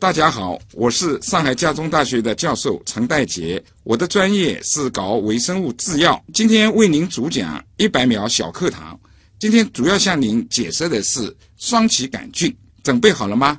[0.00, 6.18] 大家好，我是上海家中大学的教授陈代杰，我的专业是搞微生物制药。
[6.32, 8.98] 今天为您主讲一百秒小课堂。
[9.38, 13.58] 今天主要向您解释的是双歧杆菌，准备好了吗？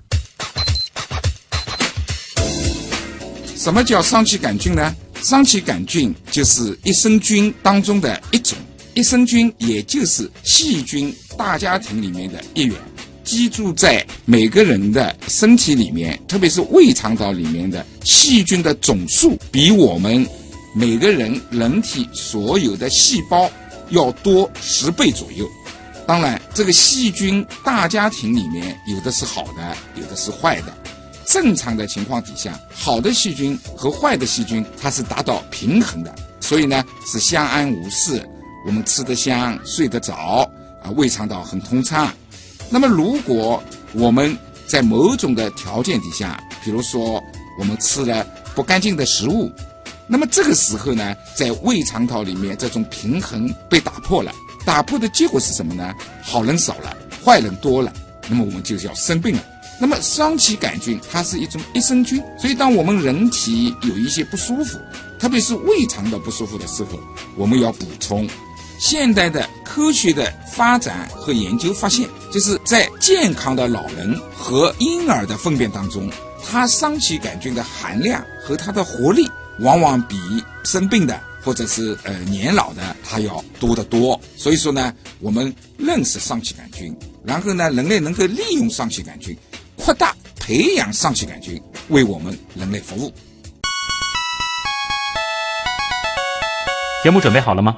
[3.55, 4.95] 什么叫双歧杆菌呢？
[5.21, 8.57] 双歧杆菌就是益生菌当中的一种，
[8.95, 12.75] 益生菌也就是细菌大家庭里面的一员。
[13.23, 20.25] 居住在每个人的身体里面，特别是胃肠道里面的细菌的总数，比我们
[20.75, 23.49] 每个人人体所有的细胞
[23.89, 25.45] 要多十倍左右。
[26.07, 30.73] 当然，这个细菌大家庭里面有的是好的，有的是坏的。
[31.27, 38.27] 正常的情况底下，好的细菌和坏的细菌它是达到平衡的，所以呢是相安无事。
[38.65, 40.49] 我们吃得香，睡得早，
[40.83, 42.13] 啊，胃肠道很通畅。
[42.73, 44.35] 那么，如果我们
[44.65, 47.21] 在某种的条件底下，比如说
[47.59, 49.51] 我们吃了不干净的食物，
[50.07, 54.31] 那么这个时候呢，在胃肠道里面这种平衡被打破了，
[54.65, 55.93] 打破的结果是什么呢？
[56.23, 57.91] 好人少了，坏人多了，
[58.29, 59.43] 那么我们就要生病了。
[59.77, 64.79] 那么双歧杆菌它是一种益生菌，所以当我们人体有一些不舒服，
[65.19, 66.97] 特别是胃肠道不舒服的时候，
[67.35, 68.25] 我们要补充。
[68.81, 76.09] 现代的科学的发展和研究发现，就是在健康的老人和婴儿的粪便当中，
[76.43, 80.17] 它双歧杆菌的含量和它的活力，往往比
[80.63, 84.19] 生病的或者是呃年老的它要多得多。
[84.35, 86.91] 所以说呢，我们认识双歧杆菌，
[87.23, 89.37] 然后呢，人类能够利用双歧杆菌，
[89.77, 93.13] 扩大培养双歧杆菌，为我们人类服务。
[97.03, 97.77] 节目准备好了吗？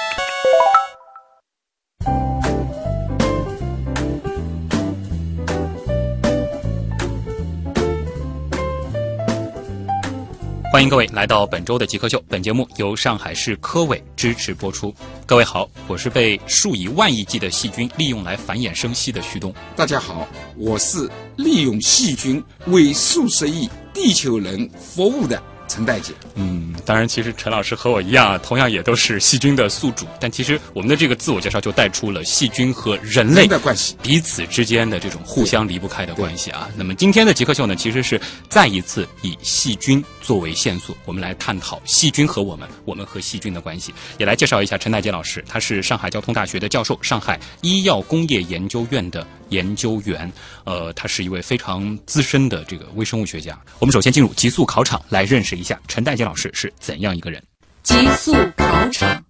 [10.71, 12.23] 欢迎各位来到本周的极客秀。
[12.29, 14.95] 本节目由上海市科委支持播出。
[15.25, 19.53] 各位好，我是被数以万亿计的细菌利用来繁衍生息的旭东。
[19.75, 25.43] 大家好，我是利用细菌为数十亿地球人服务的。
[25.67, 30.05] 陈代姐，嗯，当然，其实陈老师和我一样，同样也都是细菌的宿主。
[30.19, 36.67] 但其实我们的这个自我介绍就带出了细菌和人类的关系，彼此之间的这种互相离不开的关系啊。
[36.75, 50.29] 那么今天的极客秀呢，其实是再一次以细菌作为线索，我们来探讨细菌和我们，我们和细菌的关系，也来介绍一下陈代杰老师，他是上海交通大学的教授，上海医药工业研究院的研究员，
[50.65, 53.57] 呃，他是一位非常资深的这个微生物学家。
[53.79, 55.51] 我们首先进入极速考场来认识。
[55.51, 57.43] 一下陈代杰老师是怎样一个人？
[57.81, 59.25] 极速考场，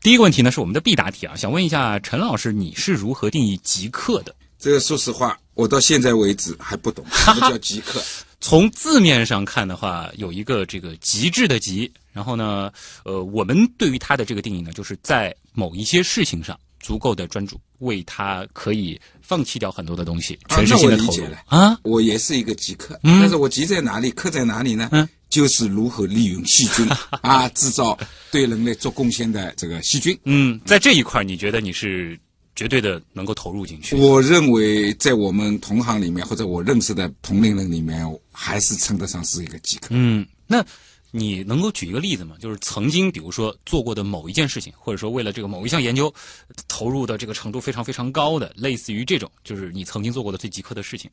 [0.00, 4.32] 第一个问题呢是我们的必答题啊，想问一下陈老师，你是如何定义极客的？
[4.60, 8.00] 这个说实话，我到现在为止还不懂 什么叫极客。
[8.40, 12.70] 从字面上看的话，有一个这个极致的极，然后呢，
[13.04, 17.60] 呃，我们对于它的这个定义呢，就是在某一些事情上足够的专注。
[17.80, 21.78] 为他可以放弃掉很多的东西，全身心的投入啊！
[21.82, 24.88] 我也是一个极客，但是我极在哪里，克在哪里呢？
[24.92, 26.88] 嗯，就是如何利用细菌
[27.22, 27.98] 啊，制造
[28.30, 30.18] 对人类做贡献的这个细菌。
[30.24, 32.18] 嗯，在这一块，你觉得你是
[32.54, 33.96] 绝对的能够投入进去？
[33.96, 39.88] 我认为，在我们同行里面，或者我认识的同龄人里面，还是称得上是一个极客。
[39.90, 40.64] 嗯，那。
[41.12, 42.36] 你能够举一个例子吗？
[42.38, 46.12] 就是曾经，比如说做过的某一件事情，或者说为了这个某一项研究，
[46.68, 51.10] 投入的这个程度非常非常高的，类似于这种，就是你曾经做过的最极客的事情。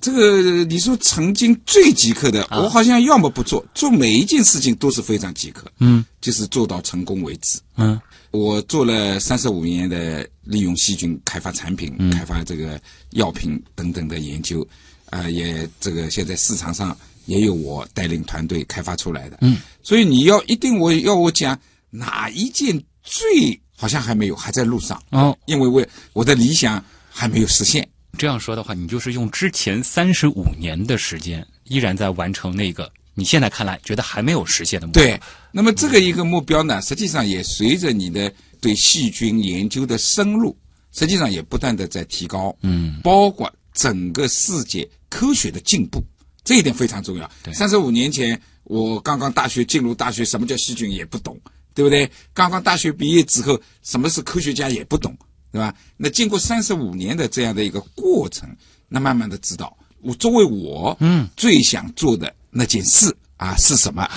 [0.00, 5.70] 这个你说曾经最极客的，我好像要么不做，做每一件事情都是非常极客。
[5.78, 7.58] 嗯，就是做到成功为止。
[7.76, 8.00] 嗯，
[8.30, 12.80] 我做了三十五年的利用细菌开发产品、开发这个
[13.10, 14.66] 药品等等的研究，
[15.10, 16.96] 啊，也这个现在市场上。
[17.26, 21.56] 也有我带领团队开发出来的，嗯，所以你要一定我要我讲
[21.90, 27.88] 哪一件最好像还没有还在路上哦，因为我我的理想还没有实现。
[28.20, 35.02] 这样说的话，你就是用之前三十五年的时间，依然在完成那个你现在看来觉得还没有实现的目标。
[35.02, 35.18] 对，
[35.50, 38.30] 那么这个一个目标呢，实际上也随着你的
[38.60, 40.54] 对细菌研究的深入，
[40.92, 44.86] 实际上也不断的在提高，嗯，包括整个世界。
[45.08, 46.04] 科学的进步，
[46.44, 47.28] 这一点非常重要。
[47.42, 51.40] 对三十五年前，我刚刚大学进入大学，什么叫细菌也不懂，
[51.74, 52.08] 对不对？
[52.34, 55.16] 刚刚大学毕业之后，什么是科学家也不懂，
[55.52, 55.74] 对吧？
[55.96, 58.48] 那经过三十五年的这样的一个过程，
[58.88, 64.08] 那慢慢的知道，我作为我，嗯，最想做的那件事啊是什么？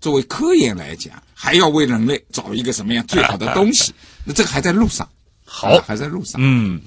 [0.00, 3.92] 作为科研来讲，还要为人类找一个什么样最好的东西？
[4.24, 5.08] 那这个还在路上，
[5.44, 6.40] 好啊还在路上。
[6.42, 6.80] 嗯，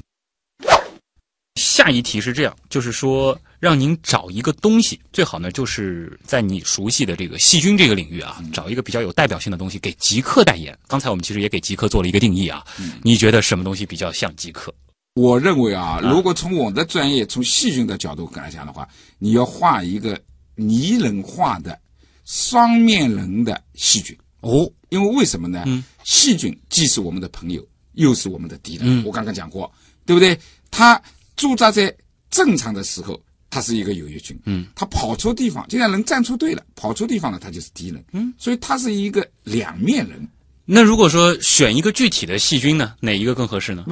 [1.56, 10.78] 下一题是这样，就是说让您找一个东西，最好呢就是在你熟悉的这个细菌这个领域啊，找一个比较有代表性的东西给极客代言。
[10.88, 12.64] 刚才我们其实也给极客做了一个定义啊，
[13.02, 14.74] 你觉得什么东西比较像极客？
[15.16, 18.86] 我认为啊，如果从我的专业，从细菌的角度来讲的话，
[19.18, 20.20] 你要画一个
[20.56, 21.80] 拟人化的
[22.26, 25.64] 双面人的细菌哦，因为为什么呢？
[25.68, 28.82] 嗯细菌既是我们的朋友，又是我们的敌人。
[28.84, 29.72] 嗯我刚刚讲过，
[30.06, 30.38] 对不对？
[30.70, 31.02] 它
[31.36, 31.96] 驻扎在
[32.30, 34.38] 正常的时候，他是一个有益菌。
[34.46, 38.04] 嗯，他跑错地方，既然能站错队了，跑错地方了，他就是敌人。
[38.12, 40.28] 嗯，所以他是一个两面人。
[40.66, 43.86] 那如果说选一个具体的细菌呢，哪一个更合适呢？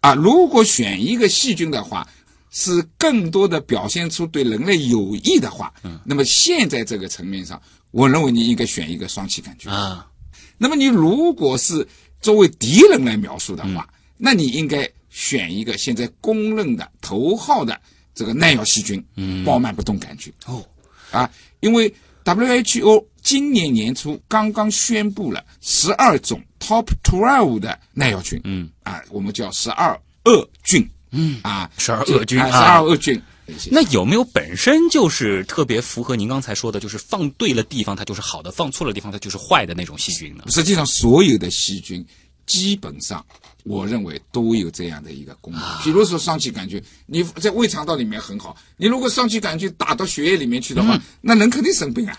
[0.00, 2.08] 啊，如果选一个细菌的话，
[2.50, 7.60] 是更多的表现出对人类有益的话，嗯，那么现在这个层面上，
[7.90, 9.70] 我认为你应该选一个双歧杆菌。
[9.70, 10.08] 啊，
[10.58, 11.86] 那么你如果是
[12.20, 17.80] 作为敌人来描述的话，那你应该选一个现在公认的头号的
[18.14, 20.30] 这个耐药细菌，嗯，包曼不动杆菌。
[20.44, 20.62] 哦，
[21.10, 21.30] 啊，
[21.60, 21.90] 因为
[22.22, 31.40] WHO 今年年初刚刚宣布了十二种 Top Twelve 的耐药菌，嗯，啊，我们叫十二恶菌，嗯。
[31.42, 33.18] 啊，十二恶菌十二恶菌。
[33.70, 40.44] 那有没有本身就是特别符合您刚才说的，就是放对了地方它就是好的，放错了地方它就是坏的那种细菌呢？
[40.48, 42.04] 实际上，所有的细菌
[42.44, 43.24] 基本上，
[43.66, 45.62] 我认为都有这样的一个功能。
[45.82, 52.16] 比如说双歧杆菌，你在胃肠道里面很好，你如果双歧杆菌打到血液里面去的话，那人肯定生病啊。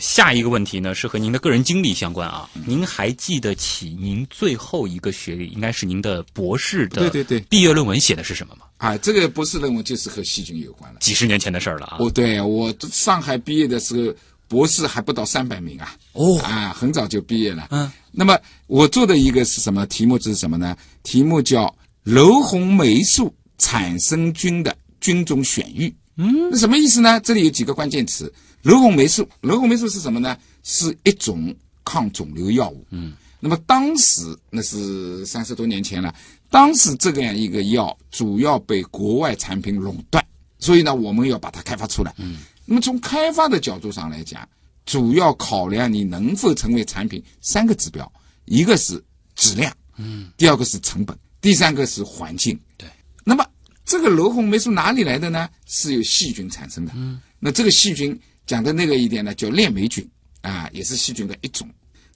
[0.00, 2.48] 下一个问题呢是和您的个人经历相关啊。
[2.66, 8.66] 您还记得起您最后一个学历应该是您的博士的对对对毕业论文写的是什么吗？
[8.76, 11.00] 啊，这个博士论文就是和细菌有关了。
[11.00, 11.96] 几十年前的事儿了啊。
[11.98, 14.14] 我对我上海毕业的时候，
[14.48, 15.94] 博士还不到三百名啊。
[16.14, 17.68] 哦啊，很早就毕业了。
[17.70, 18.36] 嗯，那么
[18.66, 20.18] 我做的一个是什么题目？
[20.18, 20.76] 是什么呢？
[21.04, 21.72] 题目叫
[22.02, 25.94] 楼红霉素产生菌的菌种选育。
[26.16, 27.20] 嗯，那什么意思呢？
[27.20, 28.32] 这里有几个关键词。
[28.62, 30.36] 楼红霉素，楼红霉素是什么呢？
[30.64, 31.54] 是一种
[31.84, 32.84] 抗肿瘤药物。
[32.90, 36.12] 嗯，那么当时那是三十多年前了，
[36.50, 40.22] 当时这个样一个药主要被国外产品垄断，
[40.58, 42.12] 所以呢，我们要把它开发出来。
[42.18, 42.38] 嗯，
[42.70, 44.46] 那么从开发的角度上来讲，
[44.84, 48.12] 主要考量你能否成为产品三个指标，
[48.44, 49.02] 一个是
[49.34, 52.60] 质量，嗯，第二个是成本，第三个是环境。
[52.76, 52.86] 对，
[53.24, 53.42] 那么
[53.86, 55.48] 这个罗红霉素哪里来的呢？
[55.64, 56.92] 是由细菌产生的。
[56.94, 60.06] 嗯，那这个细菌讲的那个一点呢，叫链霉菌
[60.42, 61.66] 啊，也是细菌的一种，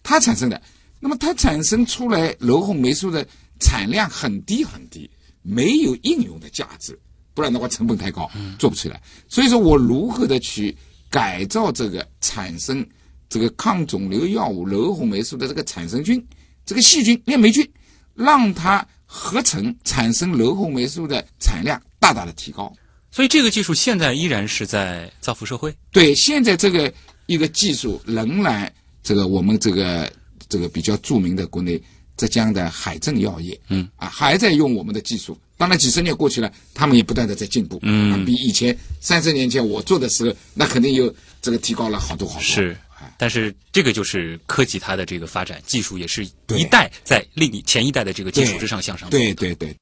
[0.03, 0.61] 它产生的。
[1.01, 3.27] 那么它产生出来罗红霉素的
[3.59, 5.11] 产量很低很低，
[5.41, 7.01] 没有应用的价值，
[7.35, 9.01] 不然的话成本太高，做不起来。
[9.29, 10.77] 所以说我如何的去
[11.11, 12.87] 改造这个产生
[13.29, 16.25] 这个抗肿瘤药物柔红霉素的这个产生菌，
[16.65, 17.69] 这个细菌链霉菌，
[18.15, 22.73] 让它合成产生柔红霉素的产量大大的提高。
[23.11, 25.75] 所以这个技术现在依然是在造福社会。
[25.91, 26.93] 对，现在这个
[27.27, 30.11] 一个技术仍然这个我们这个
[30.49, 31.79] 这个比较著名的国内
[32.17, 35.39] 浙江的海正药业，嗯啊，还在用我们的技术。
[35.57, 42.43] 当然几十年过去了，他们也不断的在进步，嗯啊，比以前三十年前我做的时候，那肯定有这个提高了好多好多。
[42.43, 49.09] 是哎，但是这个就是科技它的这个发展，技术也是一代在另一前一代的这个基础之上向上。
[49.11, 49.75] 对对对，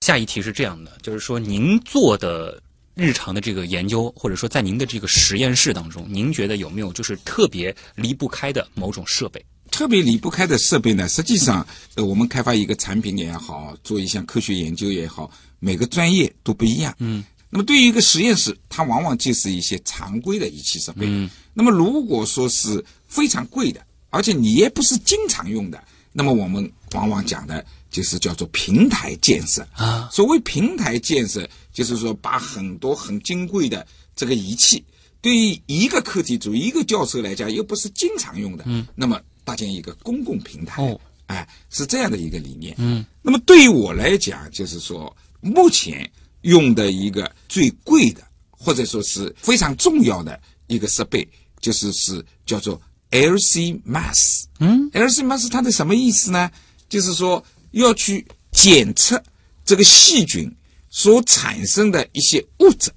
[0.00, 2.60] 下一题是这样的，就是说您做的
[2.94, 9.44] 日常的这个研究，或者说在您的这个实验室当中，您觉得有没有就是特别离不开的某种设备？
[9.70, 16.94] 特别离不开的设备呢，实际上，呃，我们开发一个产品也好，做一项科学研究也好，每个专业都不一样。
[16.98, 21.06] 嗯，那么对于一个实验室，它往往就是一些常规的仪器设备。
[21.06, 25.82] 嗯，那么如果说是非常贵的，而且你也不是经常用的，
[26.12, 30.08] 那么我们往往讲的就是叫做平台建设啊。
[30.12, 34.82] 所谓平台建设，就是说把很多很金贵的这个仪器，
[35.20, 42.74] 对于一个课题组、一个教授来讲，又不是经常用的，嗯，那么搭建一个公共平台，哦，哎，是这样的一个理念。
[42.78, 46.10] 嗯，那么对于我来讲，就是说目前
[46.42, 51.26] 用的一个最贵的，或者说是非常重要的一个设备，
[51.60, 52.80] 就是是叫做
[53.12, 54.46] LC mass。
[54.58, 56.50] 嗯，LC mass 它的什么意思呢？
[56.88, 59.22] 就是说要去检测
[59.64, 60.52] 这个细菌
[60.90, 62.90] 所产生的一些物质，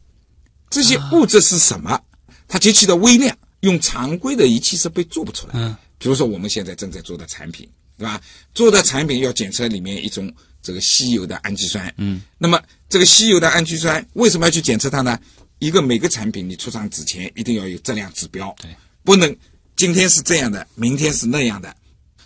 [0.71, 2.01] 这些物质是什么？
[2.47, 5.53] 它极其的微量，用常规的仪器设备做不出来。
[5.53, 8.19] 嗯，比如说我们现在正在做的产品，对吧？
[8.55, 11.93] 做的产品要检测里面一种这个稀有的氨基酸。
[11.97, 15.19] 嗯，那么这个稀有的氨基酸为什么要去检测它呢？
[15.59, 19.35] 一个每个产品你出厂之前一定要有质量指标，对，不能
[19.75, 21.75] 今天是这样的，明天是那样的。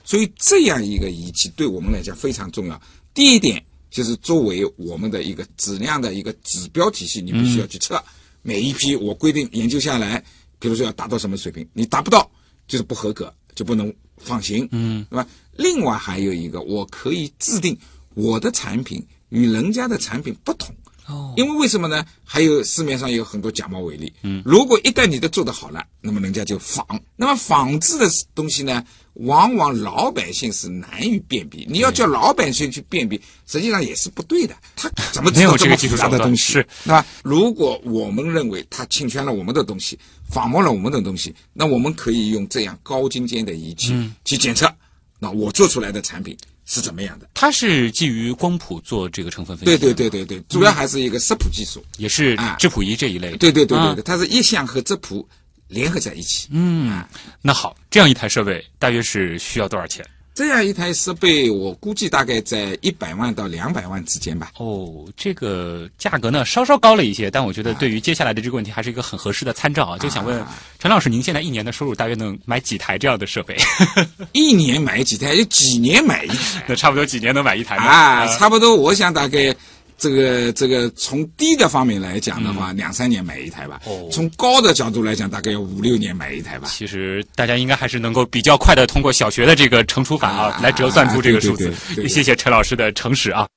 [0.05, 2.79] 所以这样一个仪器对我们来讲非常重要。
[3.11, 8.03] 第一点就是作为我们的一个质量的一个指标体系，你必须要去测。
[8.43, 10.23] 每一批我规定研究下来，
[10.59, 12.29] 比如说要达到什么水平，你达不到
[12.67, 15.27] 就是不合格，就不能放行，嗯，对吧？
[15.57, 17.77] 另外还有一个，我可以制定
[18.15, 20.75] 我的产品与人家的产品不同。
[21.07, 22.05] 哦，因为为什么呢？
[22.23, 24.11] 还有市面上有很多假冒伪劣。
[24.21, 26.85] 嗯，如果一旦你的做得好了，那么人家就仿。
[27.15, 28.83] 那么仿制的东西呢，
[29.15, 31.65] 往往老百姓是难于辨别。
[31.69, 34.55] 你要叫老百姓去辨别，实际上也是不对的。
[34.75, 36.53] 他怎么知没有道这么复杂的东西？
[36.53, 37.05] 是对吧？
[37.21, 43.93] 如果我们认为他侵权了我们的东西，仿冒了我们的东西，那我们可以用这样高精尖的仪器
[44.23, 44.73] 去检测，
[45.19, 47.27] 那我做出来的产品是怎么样的？
[47.33, 51.83] 它是基于光谱做这个成分分析，对对，对对对，主要还是一个色谱技术。
[51.97, 53.37] 也是啊质谱仪这一类的。
[53.37, 55.27] 对对对对啊对，它是一相和质谱
[55.67, 56.47] 联合在一起。
[56.51, 57.03] 嗯，
[57.41, 60.05] 那好，这样一台设备大约是需要多少钱？
[60.35, 64.51] 这样一台设备，我估计大概在一百万到两百万之间吧。
[64.57, 69.97] 哦，这个价格呢稍稍高了一些，但我觉得对于接下来的这个问题还是一个很合适的参照啊。
[69.99, 70.43] 就想问
[70.79, 73.55] 陈老师，您现在一年的收入大约能买几台这样的设备？
[74.33, 78.37] 一年买几台，有几年买一台 那差不多几年能买一台呢？
[78.39, 79.55] 差不多，我想大概
[79.97, 83.81] 这个这个从低的方面来讲的话，两三年买一台吧。
[83.85, 86.67] 嗯哦从高的角度来讲，大概要五六年买一台吧。
[86.69, 92.03] 其实大家应该还是能够比较快的通过小学的这个乘除法啊啊来折算出这个数字对对对对。
[92.05, 93.47] 对谢谢陈老师的诚实啊。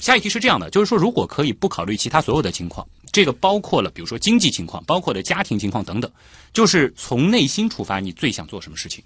[0.00, 6.10] 下一题是这样的，就是说，如果可以不考虑其他所有的情况，这个包括了比如说经济情况，包括了家庭情况等等，
[6.52, 9.02] 就是从内心出发，你最想做什么事情？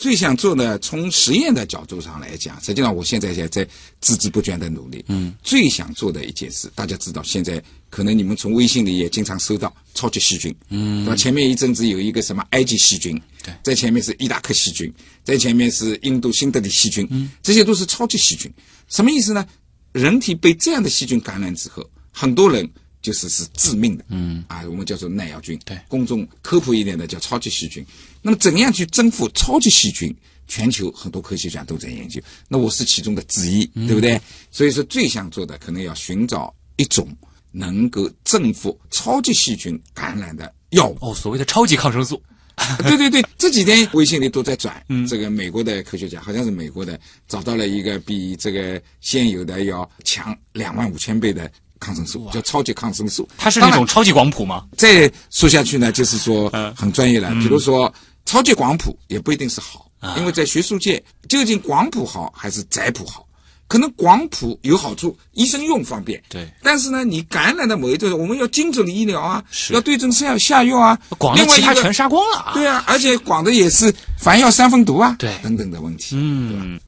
[0.00, 3.66] 最想做的，从实验的角度上来讲，实际上我现在也在
[4.00, 5.04] 孜孜不倦的努力。
[5.08, 10.56] 嗯，最想做的一件事，大家知道，现在可能你们从微信里也经常收到超级细菌。
[10.70, 11.14] 嗯，对吧？
[11.16, 13.14] 前面一阵子有一个什么埃及细菌，
[13.44, 14.90] 对在前面是伊拉克细菌，
[15.22, 18.50] 在前面是印度新德里细菌，嗯，这些都是超级细菌。
[18.88, 19.46] 什么意思呢？
[19.92, 22.66] 人体被这样的细菌感染之后，很多人
[23.02, 24.04] 就是是致命的。
[24.08, 25.58] 嗯，啊，我们叫做耐药菌。
[25.64, 27.84] 对公众科普一点的叫超级细菌。
[28.22, 30.14] 那么怎样去征服超级细菌？
[30.48, 34.20] 全球很多科学家都在研究，那我是其中的之一，对不对？
[34.50, 37.08] 所以说最想做的可能要寻找一种
[37.52, 40.98] 能够征服超级细菌感染的药物。
[41.00, 42.20] 哦，所谓的超级抗生素。
[42.82, 51.48] 对对对，这几天微信里都在转，这个美国的科学家好像是美国的，找到了一个比这个现有的要强两万五千倍的
[51.80, 53.28] 抗生素，叫超级抗生素。
[53.36, 54.66] 它是那种超级广谱吗？
[54.76, 57.30] 再说下去呢，就是说嗯很专业了。
[57.40, 57.92] 比如说
[58.26, 63.26] 超级广谱也不一定是好，啊因为在学术界究竟广谱好还是窄谱好？
[63.66, 66.20] 可能广谱有好处，医生用方便。
[66.28, 70.98] 对但是呢，你感染的某一种，我们要精准的医疗啊，要对症下下药啊。
[71.18, 72.52] 广的其他全杀光了啊。
[72.52, 76.16] 对啊，而且广的也是凡药三分毒啊，对等等的问题。
[76.18, 76.80] 嗯，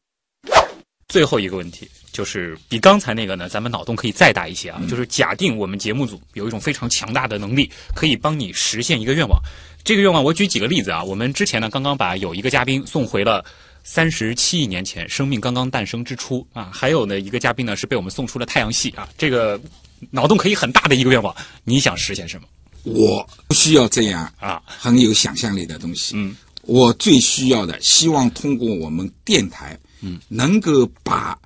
[1.06, 4.80] 最后一个问题就是比刚才那个呢，咱们脑洞可以再大一些啊。
[4.88, 9.40] 就是假定我们节目组有一种非常强大的能力，可以帮你实现一个愿望。
[9.82, 11.02] 这个愿望我举几个例子啊。
[11.02, 13.44] 我们之前呢，刚刚把有一个嘉宾送回了。
[13.84, 19.60] 三十七亿年前，生命刚刚诞生之初啊，还有呢一个嘉宾呢是被我们送出了太阳系啊，这个
[20.08, 22.46] 脑洞可以很大的一个愿望，你想实现什么
[22.84, 24.62] 我不需要这样啊？
[24.66, 26.14] 很有想象力的东西。
[26.16, 31.36] 嗯，我最需要的，希望通过我们电台，嗯，能够把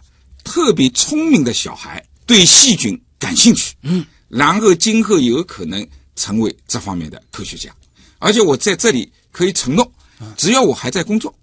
[0.46, 5.84] 特别聪明的小孩对细菌感兴趣，嗯，然后今后有可能
[6.14, 7.70] 成为这方面的科学家。
[8.18, 9.92] 而且我在这里可以承诺，
[10.36, 11.34] 只要我还在工作，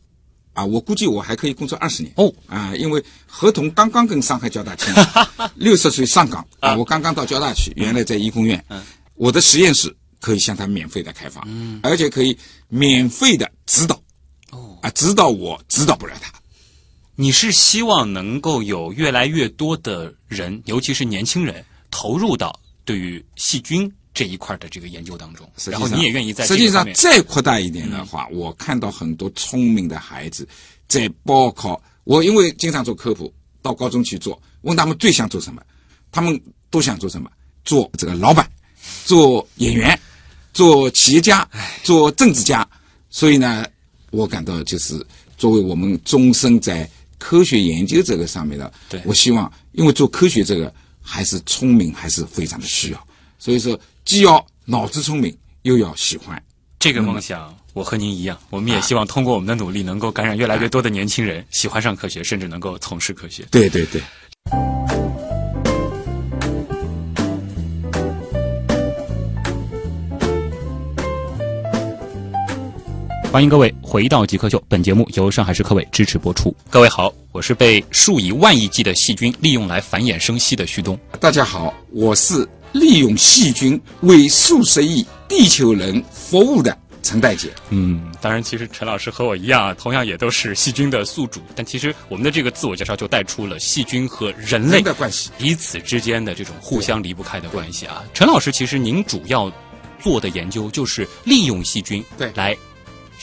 [0.54, 2.12] 啊，我估计我还可以工作二十年。
[2.16, 2.34] 哦。
[2.48, 4.94] 啊，因为合同刚刚跟上海交大签，
[5.56, 8.64] 六十岁上岗啊，我刚刚到交大去，原来在医工院，
[9.16, 12.36] 我的实验室可以向他免费的开放，嗯，而且可以
[12.70, 14.02] 免费的指导，
[14.52, 16.32] 哦，啊，指导我指导不了他，
[17.16, 30.48] 你是希望能够有越来越多的人，尤其是年轻人，投入到对于细菌这一块的这个研究当中，然后实际上你也愿意在实际上再扩大一点的话，我看到很多聪明的孩子
[30.88, 31.82] 在报考。
[32.04, 35.62] 我因为经常做科普，到高中去做，问他们最想做什么，
[36.12, 37.30] 他们都想做什么？
[37.64, 38.46] 做这个老板，
[39.06, 39.98] 做演员，
[40.52, 41.48] 做企业家，
[41.82, 42.68] 做政治家。
[43.10, 43.66] 所以呢，
[44.12, 45.02] 我感到就是
[45.38, 46.90] 作为我们终身在
[47.24, 53.08] 科学研究这个上面的，对我希望，因为做科学这个，还是聪明，还是非常的需要。
[53.40, 56.44] 所以说，既要脑子聪明，又要喜欢。
[56.80, 63.46] 这个梦想，我和您一样，我们也希望通过我们的努力，能够感染越来越多的年轻人，喜欢上科学，甚至能够从事科学。
[63.50, 64.02] 对对对。
[73.34, 76.56] 欢迎各位回到极客秀，本节目由上海市科委支持播出。
[76.70, 80.96] 各位好，我是被数以万亿计的细菌利用来繁衍生息的旭东。
[81.20, 87.50] 大家好，我是利用细菌为数十亿地球人服务的陈代杰。
[87.72, 91.42] 嗯，当然，其实陈老师和我一样，同样也都是细菌的宿主。
[91.56, 98.04] 但其实我们的这个自我介绍就带出了细菌和人类的关系，彼此之间的这种互相离不开的关系啊。
[98.14, 99.52] 陈老师，其实您主要
[100.00, 102.56] 做的研究就是利用细菌对来。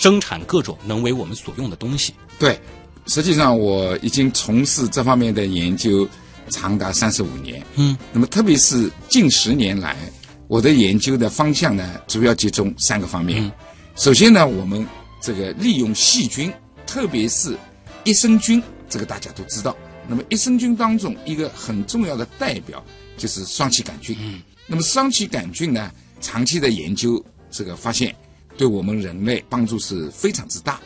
[0.00, 2.14] 生产各种能为我们所用的东西。
[2.38, 2.58] 对，
[3.06, 6.08] 实际上我已经从事这方面的研究
[6.48, 7.62] 长达三十五年。
[7.76, 9.94] 嗯，那么特别是近十年来，
[10.48, 13.52] 我的研究的方向呢，主要集中三个方面。
[13.94, 14.86] 首先呢，我们
[15.20, 16.50] 这个利用细菌，
[16.86, 17.54] 特别是
[18.04, 19.76] 益生菌，这个大家都知道。
[20.08, 22.82] 那么益生菌当中一个很重要的代表
[23.18, 24.16] 就是双歧杆菌。
[24.18, 25.92] 嗯，那么双歧杆菌呢，
[26.22, 28.16] 长期的研究这个发现。
[28.60, 30.78] 对我们人类帮助是非常之大。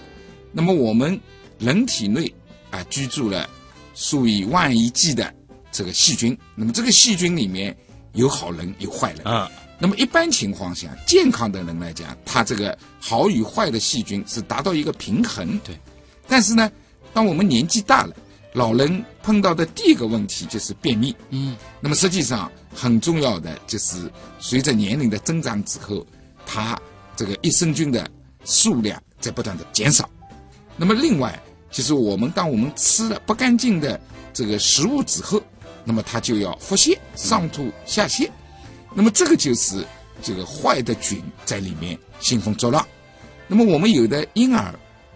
[0.52, 1.20] 那么我们
[1.58, 2.32] 人体内
[2.70, 3.50] 啊居住了
[3.96, 5.34] 数以万亿计的
[5.72, 7.76] 这个细菌，那么这个细菌里面
[8.12, 9.50] 有好人有坏人啊。
[9.76, 15.58] 那么一般情况下，健康的人来讲，他这个好与坏的细菌是达到一个平衡。
[15.64, 15.76] 对。
[16.28, 16.70] 但是呢，
[17.12, 18.14] 当我们年纪大了，
[18.52, 21.12] 老人碰到的第一个问题就是便秘。
[21.30, 21.56] 嗯。
[21.80, 26.06] 那么实际上很重要的就是随着年龄的增长之后，
[26.46, 26.80] 他。
[27.16, 28.08] 这个益生菌的
[28.44, 30.08] 数量在不断的减少，
[30.76, 31.40] 那么另外
[31.70, 33.98] 就是我们当我们吃了不干净的
[34.32, 35.42] 这个食物之后，
[35.84, 38.28] 那么它就要腹泻、上吐下泻，
[38.94, 39.84] 那么这个就是
[40.22, 42.86] 这个坏的菌在里面兴风作浪。
[43.46, 44.74] 那么我们有的婴儿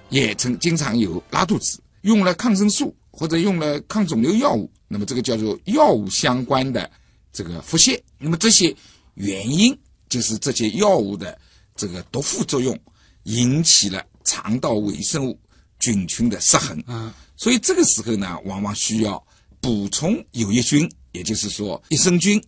[0.08, 6.90] 也曾经常有拉肚子，用了抗生素或者用了抗肿瘤药物，那么这个叫做药物相关的
[7.32, 8.00] 这个腹泻。
[8.18, 8.74] 那么这些
[9.14, 9.76] 原因
[10.08, 11.38] 就是这些药物的。
[11.78, 12.78] 这个毒副作用
[13.22, 15.40] 引起了肠道微生物
[15.78, 19.24] 菌群的失衡，嗯，所以这个时候呢，往往需要
[19.60, 22.42] 补充有益菌，也就是说益生菌。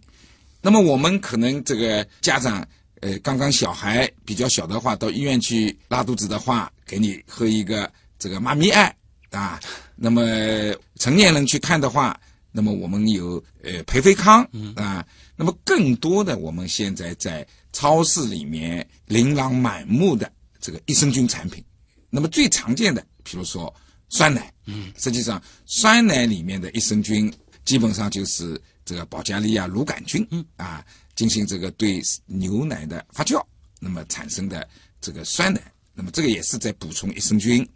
[0.60, 2.66] 那么我们可能这个家长，
[3.00, 8.94] 呃，刚刚小孩比较小的话，到医院去拉肚子的话，给你喝一个这个妈咪爱
[9.30, 9.60] 啊。
[9.94, 10.22] 那么
[10.96, 12.18] 成年人去看的话，
[12.50, 14.42] 那么我们有呃培菲康
[14.74, 15.06] 啊。
[15.36, 20.30] 那么更多的，我们现在在超市里面琳琅满目的
[20.60, 21.64] 这个益生菌产品。
[22.08, 23.72] 那么最常见的，比如说
[24.08, 27.32] 酸奶，嗯，实际上酸奶里面的益生菌
[27.64, 33.44] 基本上就是这个保加利亚乳杆菌，嗯啊，进行这个对牛奶的发酵，
[33.78, 34.68] 那么产生的
[35.00, 35.60] 这个酸奶，
[35.94, 37.68] 那么这个也是在补充益生菌。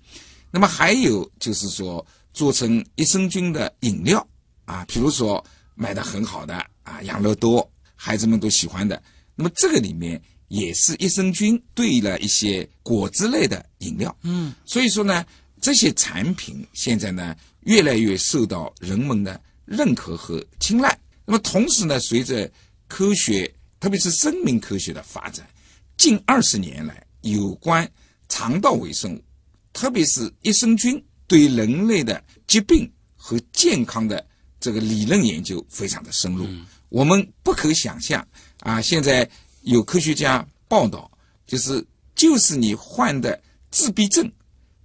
[0.50, 4.26] 那么还有就是说做成益生菌的饮料
[4.64, 6.64] 啊，比如说卖的很好的。
[6.84, 9.02] 啊，养乐多，孩子们都喜欢的。
[9.34, 14.16] 那么这个里面也是益生菌兑了一些果汁类的饮料。
[14.22, 15.24] 嗯，所以说呢，
[15.60, 20.96] 这些产品现在呢越来越受到人们的认可和青睐。
[21.24, 22.50] 那么同时呢，随着
[22.86, 25.48] 科学，特别是生命科学的发展，
[25.96, 27.90] 近二十年来，有关
[28.28, 29.24] 肠道微生物，
[29.72, 34.24] 特别是益生菌对人类的疾病和健康的
[34.60, 36.46] 这个理论研究非常的深入。
[36.94, 38.24] 我们不可想象
[38.60, 38.80] 啊！
[38.80, 39.28] 现在
[39.62, 41.10] 有科学家报道，
[41.44, 44.30] 就是就是你患的自闭症、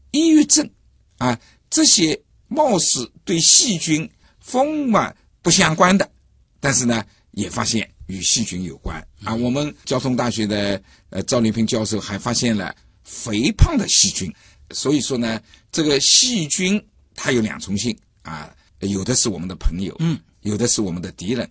[0.09, 0.67] 抑郁症
[1.19, 6.11] 啊，这些貌似对细菌风马不相关的，
[6.59, 9.35] 但是呢，也发现与细菌有关啊。
[9.35, 14.33] 我们交通大学的呃赵立平教授还发现了肥胖的细菌，
[14.71, 15.39] 所以说呢，
[15.71, 21.47] 这个细菌它有两重性啊，有的是我们的朋友，嗯，有的是我们的敌人。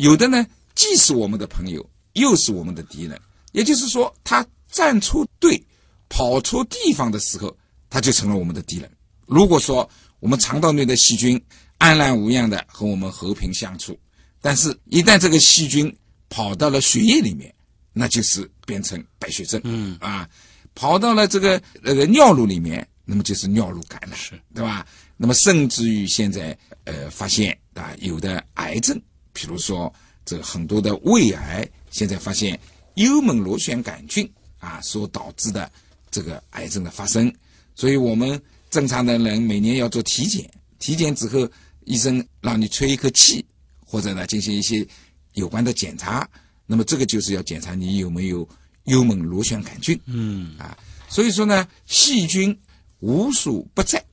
[0.00, 3.20] 有的呢，既是我们的朋友，又是我们的敌人。
[3.52, 5.62] 也就是说，他站错队、
[6.08, 7.54] 跑错地方的时候，
[7.88, 8.90] 他就成了我们的敌人。
[9.26, 11.40] 如果说我们肠道内的细菌
[11.78, 13.98] 安然无恙的和我们和平相处，
[14.40, 15.94] 但是一旦这个细菌
[16.28, 17.52] 跑到了血液里面，
[17.92, 19.60] 那就是变成白血症。
[19.64, 20.28] 嗯啊，
[20.74, 24.86] 跑到了这个那个尿路里面，那么就是尿路感染，是对吧？
[25.16, 28.98] 那么甚至于现在呃发现啊，有的癌症。
[29.32, 29.92] 比如说，
[30.24, 32.58] 这个很多的胃癌，现在发现
[32.94, 35.70] 幽门螺旋杆菌啊所导致的
[36.10, 37.32] 这个癌症的发生，
[37.74, 41.48] 所以我们正常的人每年要做体检，体检之后
[41.84, 43.44] 医生让你吹一口气，
[43.84, 44.86] 或者呢进行一些
[45.34, 46.28] 有关的检查。
[46.66, 48.48] 那么这个就是要检查你有没有
[48.84, 50.00] 幽门螺旋杆菌。
[50.06, 50.76] 嗯啊，
[51.08, 52.56] 所以说呢，细菌
[53.00, 54.04] 无所不在，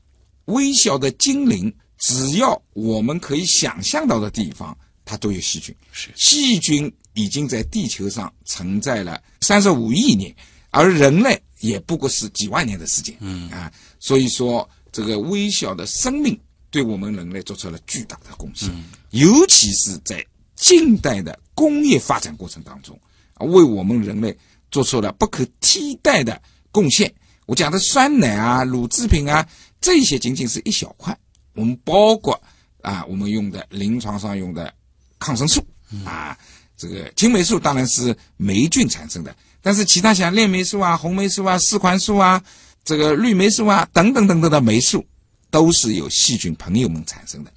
[0.45, 4.75] 微小的精灵，只要我们可以想象到的地方，
[5.07, 5.73] 它都有细菌。
[5.91, 10.35] 是细菌已经在地球上存在了三十五亿年，
[10.69, 13.15] 而人类也不过是几万年的时间。
[13.19, 16.37] 嗯啊，所以说这个微小的生命
[16.69, 18.69] 对我们人类做出了巨大的贡献，
[19.11, 20.23] 尤其是在
[20.55, 22.99] 近代的工业发展过程当中，
[23.35, 24.37] 啊，为我们人类
[24.69, 26.39] 做出了不可替代的
[26.71, 27.11] 贡献。
[27.45, 29.47] 我讲的酸奶啊、乳制品啊，
[29.79, 31.17] 这些仅仅是一小块。
[31.53, 32.39] 我们包括
[32.81, 34.71] 啊，我们用的临床上用的
[35.19, 35.65] 抗生素
[36.05, 36.37] 啊，
[36.75, 42.41] 这个青霉素当然是霉菌产生的，但是其他像链霉素啊、红霉素啊、四环素啊、
[42.83, 45.05] 这个绿霉素啊等等等等的霉素，
[45.49, 47.51] 都是由细菌朋友们产生的。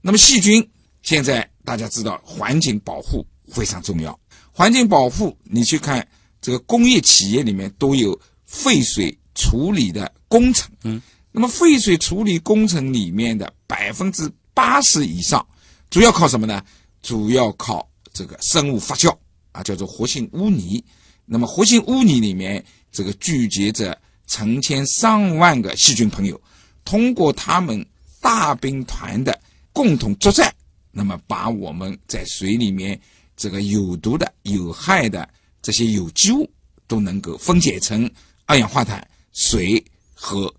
[0.00, 0.66] 那么细菌
[1.02, 4.18] 现在大家知道，环境保护非常重要。
[4.52, 6.06] 环境保护，你去看
[6.40, 10.70] 这个工业企业里面都有废水处理的工程。
[10.84, 15.44] 嗯，那么废水处理工程里面的百分之八十以上，
[15.90, 16.64] 主要靠什么呢？
[17.04, 19.14] 主要靠这个生物发酵
[19.52, 20.82] 啊，叫做活性污泥。
[21.26, 26.40] 那么活性污泥里面，这个聚集着成千上万个细菌朋友，
[26.82, 27.86] 通过他们
[28.20, 29.38] 大兵团的
[29.70, 30.52] 共同作战，
[30.90, 32.98] 那么把我们在水里面
[33.36, 35.28] 这个有毒的、有害的
[35.60, 36.50] 这些有机物
[36.86, 38.10] 都能够分解成
[38.46, 40.52] 二氧化碳、水和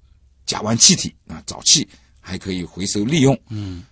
[0.45, 1.88] 甲烷气体啊，沼气
[2.19, 3.36] 还可以回收利用。
[3.49, 3.84] 嗯，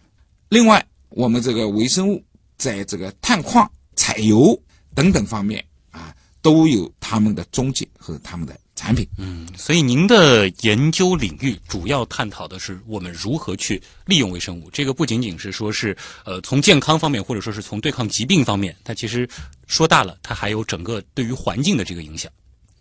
[0.49, 2.23] 另外，我们这个微生物
[2.63, 4.57] 在这个探矿、采油
[4.95, 9.05] 等等方面啊，都有他们的中介和他们的产品。
[9.17, 14.69] 嗯，所以您的研究领域主要探讨的是我们如何去利用微生物。
[14.71, 19.27] 这个不仅仅是说是呃从健康方面，或者说是从对抗疾病方面，它其实
[19.67, 22.31] 说大了，它还有整个对于环境的这个影响。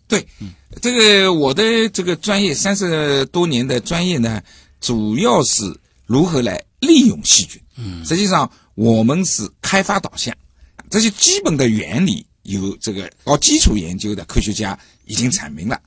[0.07, 0.25] 对，
[0.81, 4.41] 这个我的这个专业三十多年的专业呢，
[4.79, 5.63] 主要是
[6.05, 7.59] 如何来利用细菌。
[7.75, 10.35] 嗯，实际上我们是开发导向，
[10.89, 15.79] 这些基本的原理有这个搞基础研究的科学家已经阐明了，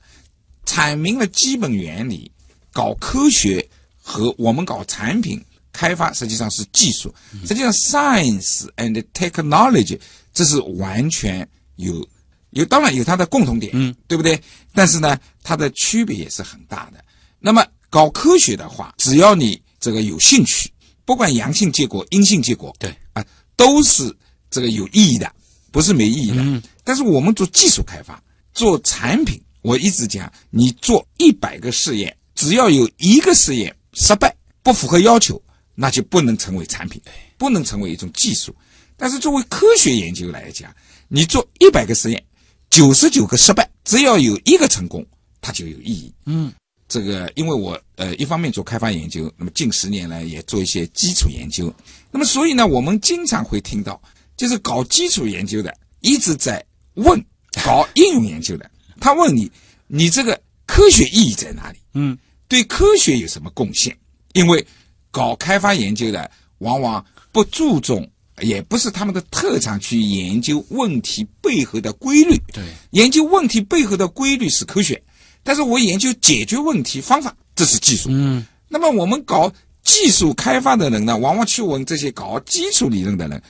[0.65, 2.31] 阐明了基本原理，
[2.71, 3.67] 搞科学
[4.01, 7.13] 和我们搞产品开发实际上是技术，
[7.45, 9.99] 实际上 science and technology
[10.33, 12.07] 这是完全有
[12.51, 14.41] 有当然有它的共同点，嗯，对不对？
[14.73, 17.03] 但是呢，它的区别也是很大的。
[17.39, 20.71] 那么搞科学的话，只要你这个有兴趣，
[21.07, 24.13] 不管阳性结果、阴性结果，对啊，都是
[24.49, 25.31] 这个有意义的，
[25.71, 26.41] 不是没意义的。
[26.41, 28.21] 嗯但是我们做技术开发、
[28.53, 35.41] 做产品，我一直讲，你做一百个试验，只要有一个试验失败，不符合要求，
[35.75, 37.01] 那就不能成为产品，
[37.37, 38.53] 不能成为一种技术。
[38.97, 40.75] 但是作为科学研究来讲，
[41.07, 42.21] 你做一百个实验，
[42.69, 45.05] 九十九个失败，只要有一个成功，
[45.39, 46.13] 它就有意义。
[46.25, 46.51] 嗯，
[46.87, 51.73] 这个因为我呃一方面做开发研究，那么近十年来也做一些基础研究，
[52.11, 54.01] 那么所以呢，我们经常会听到，
[54.35, 57.23] 就是搞基础研究的一直在问
[57.65, 58.69] 搞应用研究的，
[58.99, 59.51] 他问你，
[59.87, 61.79] 你这个科学意义在哪里？
[61.93, 63.97] 嗯，对科学有什么贡献？
[64.33, 64.65] 因为
[65.11, 68.07] 搞开发研究的往往不注重，
[68.41, 72.37] 也不是他们的特长去研究问题背后的规律。
[72.53, 75.01] 对，研究问题背后的规律是科学，
[75.47, 78.09] 但是我研究解决问题方法，这是技术。
[78.11, 79.49] 嗯，那么我们搞
[79.81, 83.41] 技术开发的人呢，往往去问这些搞基础理论的人，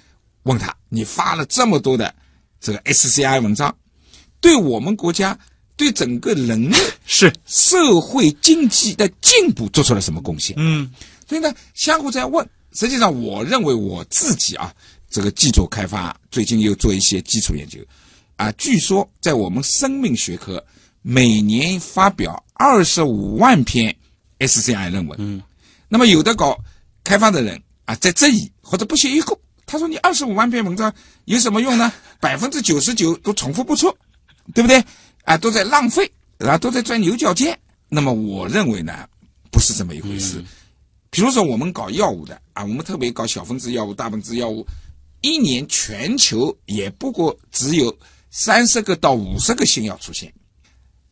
[0.43, 2.13] 问他：你发了这么多的
[2.61, 3.75] 这个 SCI 文章，
[4.39, 5.35] 对我们国家、
[5.75, 10.55] 对整个人类 是，社会经济的进步做出了什么贡献？
[10.59, 10.87] 嗯
[11.27, 12.47] 所以呢，相互在问。
[12.73, 14.71] 实际上，我认为我自己啊，
[15.09, 17.79] 这个基础开发最近又做一些基础研究，
[18.35, 20.63] 啊，据说在我们生命学科
[21.09, 23.95] 每年发表二十五万篇
[24.39, 25.17] SCI 论文。
[25.21, 25.41] 嗯，
[25.87, 26.59] 那么有的搞
[27.01, 30.93] 开发的人啊，在这里或者不屑一顾，他说：“你二十五万篇文章
[31.23, 31.93] 有什么用呢？
[32.19, 33.89] 百分之九十九都重复不出，
[34.53, 34.83] 对不对？
[35.23, 39.07] 啊，都在浪费，啊，都在钻牛角尖。”那么我认为呢，
[39.49, 40.43] 不是这么一回事。
[41.09, 44.67] 比如说我们搞药物的啊，我们特别搞小分子药物、大分子药物，
[45.21, 47.97] 一年全球也不过只有
[48.29, 50.29] 三十个到五十个新药出现。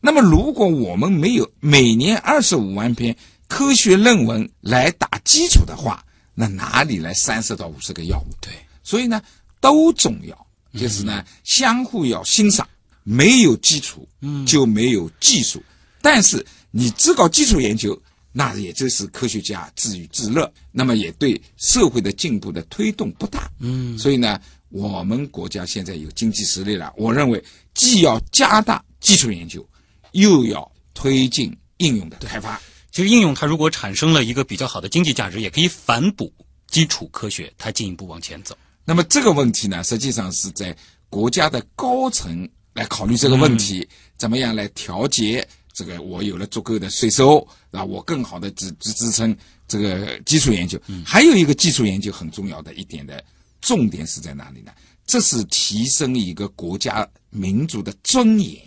[0.05, 8.27] 那么如果我们没有每年二十五万篇科学论文来打基础的话，那哪里来三十到五十个药物？
[8.39, 9.19] 对，所以呢，
[9.59, 10.47] 都重要，
[10.79, 12.67] 就是呢，相互要欣赏。
[13.01, 14.07] 没有基础，
[14.45, 15.59] 就没有技术。
[16.03, 17.99] 但是你只搞基础研究，
[18.31, 23.49] 那也就是科学家自娱自乐，那么也对社会的进步的推动不大。
[23.59, 24.39] 嗯，所以呢，
[24.69, 29.67] 我们国家现在有经济实力了，我认为既要加大基础研究，
[30.15, 32.59] 又要推进应用的开发。
[32.91, 36.33] 其实应用它如果产生了一个比较好的经济价值，也可以反哺
[36.67, 38.57] 基础科学，它进一步往前走。
[38.85, 40.75] 那么这个问题呢，实际上是在
[41.09, 46.01] 国家的高层来考虑这个问题，怎么样来调节这个？
[46.01, 49.35] 我有了足够的税收，啊，我更好的支支支撑
[49.67, 50.79] 这个基础研究。
[51.05, 53.21] 还有一个基础研究很重要的一点的
[53.59, 54.71] 重点是在哪里呢？
[55.05, 58.59] 这是提升一个国家民族的尊严，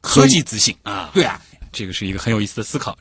[0.00, 1.10] 科技自信啊。
[1.14, 1.40] 对啊。
[1.74, 2.96] 这个是一个很有意思的思考。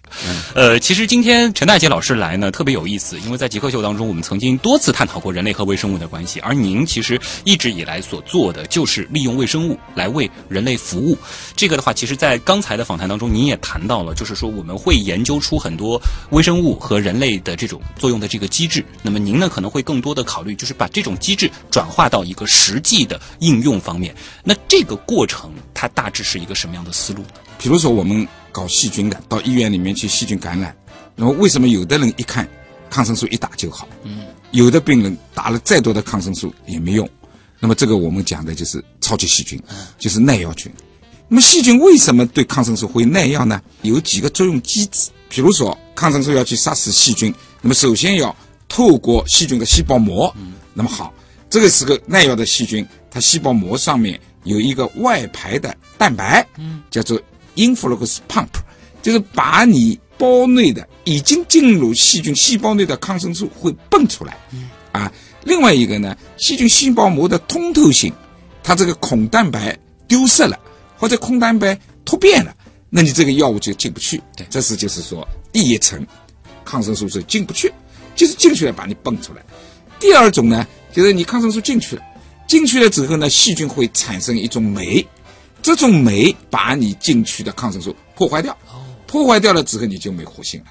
[0.56, 11.18] 呃，其实今天陈大姐老师来呢，特别有意思，因为在极客秀当中，我们曾经多次探讨过人类和微生物的关系，而您其实一直以来所做的就是利用微生物来为人类服务。
[11.56, 18.84] 这个的话，其实，在刚才的访谈当中，您也谈到了，就是说我们会研究出很多微生物和人类的这种作用的这个机制。
[19.04, 24.16] 那么您呢，可能会更多的考虑，就是把这种机制转化到一个实际的应用方面。
[24.44, 27.36] 那这个过程，它大致是一个什么样的思路呢？
[27.60, 28.28] 比如说我们。
[28.54, 30.74] 搞细菌的到医院里面去细菌感染，
[31.16, 32.48] 那么为什么有的人一看
[32.90, 33.88] 抗生素一打就好？
[34.04, 34.20] 嗯，
[34.52, 37.10] 有的病人打了再多的抗生素也没用。
[37.60, 39.60] 那么这个我们讲的就是超级细菌，
[39.98, 40.72] 就是耐药菌。
[41.28, 43.60] 那么细菌为什么对抗生素会耐药呢？
[43.82, 45.10] 有几个作用机制。
[45.30, 48.36] 比如说抗生素要去杀死细菌，那么首先要
[48.70, 50.32] 透过细菌的细胞膜。
[50.38, 51.12] 嗯，那么好，
[51.50, 57.20] 这个时候耐药的细菌，它细胞膜上面有一个外排的蛋白，嗯，叫做。
[57.56, 58.50] Influx pump
[59.02, 64.38] 就是把你包内的已经进入细菌细胞内的抗生素会泵出来，
[64.92, 65.12] 啊，
[65.44, 68.14] 另外一个呢，细菌细胞膜的通透性，
[68.64, 70.58] 它这个孔蛋白丢失了
[70.98, 72.56] 或者孔蛋白突变了，
[72.90, 74.22] 那你这个药物就进不去。
[74.38, 76.06] 对，这是就是说第一层，
[76.64, 77.74] 抗生素是进不去，
[78.16, 79.44] 就是进去了把你泵出来。
[80.00, 82.02] 第二种呢，就是你抗生素进去了，
[82.48, 85.06] 进去了之后呢，细菌会产生一种酶。
[85.64, 88.56] 这种酶把你进去的抗生素破坏掉，
[89.08, 90.68] 破坏掉了之后你就没活性了。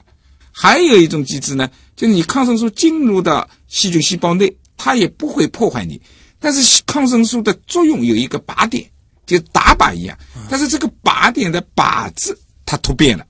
[0.53, 5.99] 还有一种机制呢，就是你抗生素进入到细菌细胞内，它也不会破坏你，
[6.39, 8.85] 但是抗生素的作用有一个靶点，
[9.25, 10.17] 就打靶一样。
[10.51, 13.25] 但是这个靶点的靶子它突变了，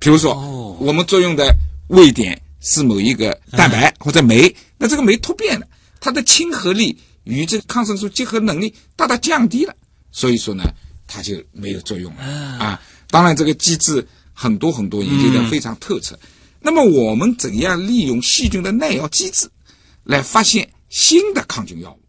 [0.00, 0.34] 比如说
[0.80, 5.66] 我们作用的位点是某一个蛋白或者酶，那这个酶突变了，
[6.00, 9.72] 它的亲和力与这个抗生素结合能力大大降低了，
[10.10, 10.64] 所以说呢。
[11.06, 12.80] 它就没有作用了啊！
[13.08, 16.18] 当然，这个机制很多很多，研究的非常透彻。
[16.60, 19.48] 那么，我们怎样利用细菌的耐药机制
[20.02, 22.00] 来发现新的抗菌药物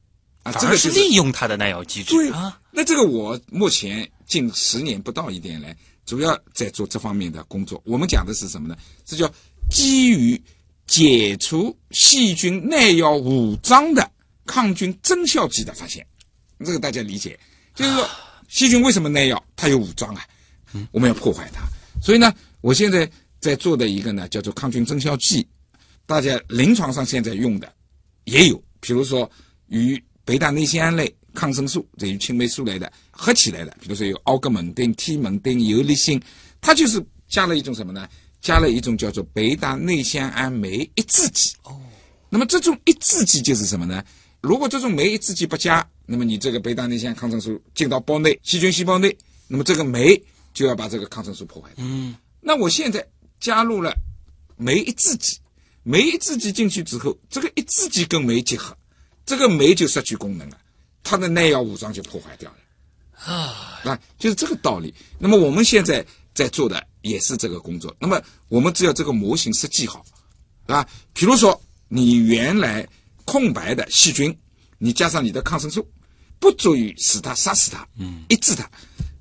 [0.42, 0.52] 啊？
[0.54, 2.12] 这个是利用它的耐药机制。
[2.12, 7.80] 对啊，那这个我目前近十年不到一点来，主要在做这方面的工作。
[7.86, 8.76] 我们讲的是什么呢？
[9.06, 9.32] 这叫
[9.70, 10.42] 基于
[10.88, 14.10] 解除细菌耐药武装的
[14.48, 16.04] 抗菌增效剂的发现。
[16.66, 17.40] 这个大家理解，
[17.76, 18.10] 就是说。
[18.48, 19.44] 细菌为什么耐药？
[19.56, 20.26] 它有武装啊，
[20.92, 21.62] 我们要破坏它。
[22.02, 25.48] 所以呢，我现在在做的一个呢，叫做抗菌增效剂。
[26.06, 27.72] 大家临床上现在用的
[28.24, 29.30] 也有，比如说
[29.68, 36.22] 与北大内酰胺类抗生素，这于青霉素类的合起来的，比如说有奥格蒙丁、替蒙丁、游离辛，
[36.62, 38.08] 它就是加了一种什么呢？
[38.40, 41.52] 加了一种叫做北大内酰胺酶抑制剂。
[41.64, 41.78] 哦，
[42.30, 44.04] 那么这种抑制剂就是什么呢？
[44.40, 49.16] 如果这种酶抑制剂不加，那么你这个贝塔内酰抗生素进到胞内细菌细胞内，
[49.50, 50.20] 那么这个酶
[50.54, 51.86] 就要把这个抗生素破坏掉。
[51.86, 53.06] 嗯，那我现在
[53.42, 53.94] 加入了
[54.56, 55.38] 酶抑制剂，
[55.84, 58.74] 酶抑制剂进去之后，这个抑制剂跟酶结合，
[59.26, 60.58] 这个酶就失去功能了，
[61.04, 62.58] 它的耐药武装就破坏掉了。
[63.34, 64.94] 啊，那就是这个道理。
[65.20, 67.94] 那么我们现在在做的也是这个工作。
[68.00, 70.06] 那么我们只要这个模型设计好，
[70.68, 72.88] 啊，比如说你原来
[73.26, 74.34] 空白的细菌，
[74.78, 75.86] 你加上你的抗生素。
[76.40, 78.70] 不足以使它杀死它，嗯，抑制它，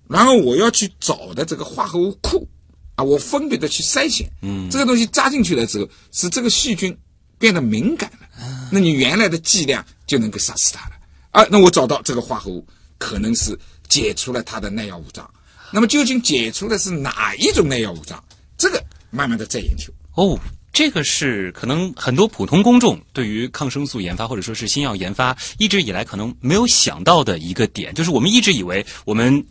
[0.09, 2.47] 然后我要去找的这个化合物库，
[2.95, 6.97] 啊，我分别的去筛选，嗯，这个东西扎进去了之后，使这个细菌
[7.39, 8.29] 变得敏感了，
[8.71, 10.97] 那你原来的剂量就能够杀死它了，
[11.31, 12.67] 啊，那我找到这个化合物
[12.99, 15.29] 可能是解除了它的耐药物脏，
[15.73, 18.23] 那么究竟解除的是哪一种耐药物脏？
[18.59, 19.93] 这个慢慢的再研究。
[20.15, 20.39] 哦。
[20.77, 29.43] 这个是可能很多普通公众对于抗生素研发或者说是新药研发一直以来可能没有想到的一个点，就是我们一直以为我们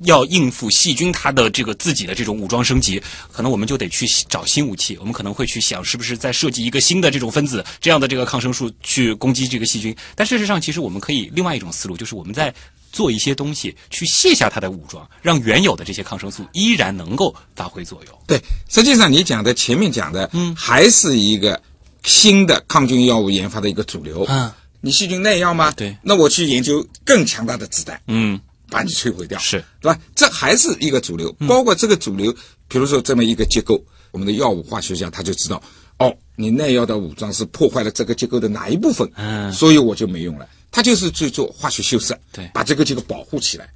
[0.00, 9.96] 要应付细菌它的这个自己的这种武装升级，可能我们就得去找新武器，我们可能会去想是不是再设计一个新的这种分子这样的这个抗生素去攻击这个细菌。
[10.14, 12.54] 但事实上，其实我们可以另外一种思路，就是我们在
[12.94, 18.18] 做一些东西去卸下它的武装，让原有的这些抗生素依然能够发挥作用。
[18.24, 21.60] 对，实际上你讲的前面讲的，嗯，还是一个
[22.04, 24.24] 新的抗菌药物研发的一个主流。
[24.28, 24.48] 嗯，
[24.80, 25.72] 你细菌耐药吗？
[25.72, 29.98] 对那我去研究更强大的子弹，嗯，把你摧毁掉，是对吧？
[30.14, 32.32] 这还是一个主流，包括这个主流，
[32.68, 35.60] 比如说这么一个结构，我们的药物化学家他就知道，
[35.98, 40.46] 哦，你耐药的武装是破坏了这个结构的哪一部分，嗯所以我就没用了。
[40.74, 43.70] 他就是去做化学修饰，对把这个这个保护起来，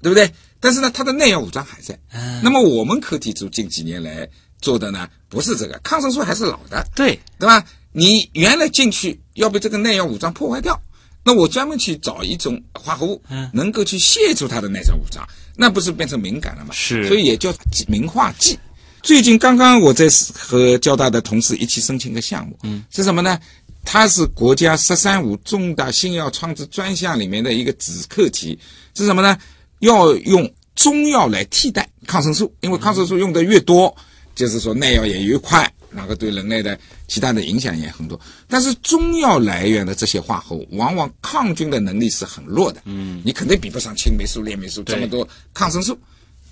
[0.00, 0.32] 对不对？
[0.58, 1.98] 但是呢，它的耐药武装还在。
[2.14, 4.26] 嗯那么我们课题组近几年来
[4.62, 7.62] 做的呢，不是这个，抗生素还是老的，对，对吧？
[7.92, 10.80] 你原来进去要被这个耐药武装破坏掉，
[11.22, 15.22] 那我专门去找一种化合物，嗯能够去卸除它的耐药武装，
[15.56, 16.72] 那不是变成敏感了吗？
[16.72, 17.54] 是所以也叫
[17.86, 18.58] 明化剂。
[19.02, 23.40] 最近刚刚我在和交大的同事一起申请个项目，嗯，是什么呢？
[23.84, 28.58] 它是国家“十三五”重大新药创制专项里面的一个子课题，
[28.94, 29.36] 是什么呢？
[29.80, 33.94] 要用中药来替代抗生素，因为抗生素用的越多，
[34.34, 38.20] 就是说耐药也越快，那个对人类的其他的影响也很多。
[38.46, 45.98] 但是中药来源的这些化合物，往往抗菌的能力是很弱的，嗯，你肯定比不上青霉素、链霉素这么多抗生素。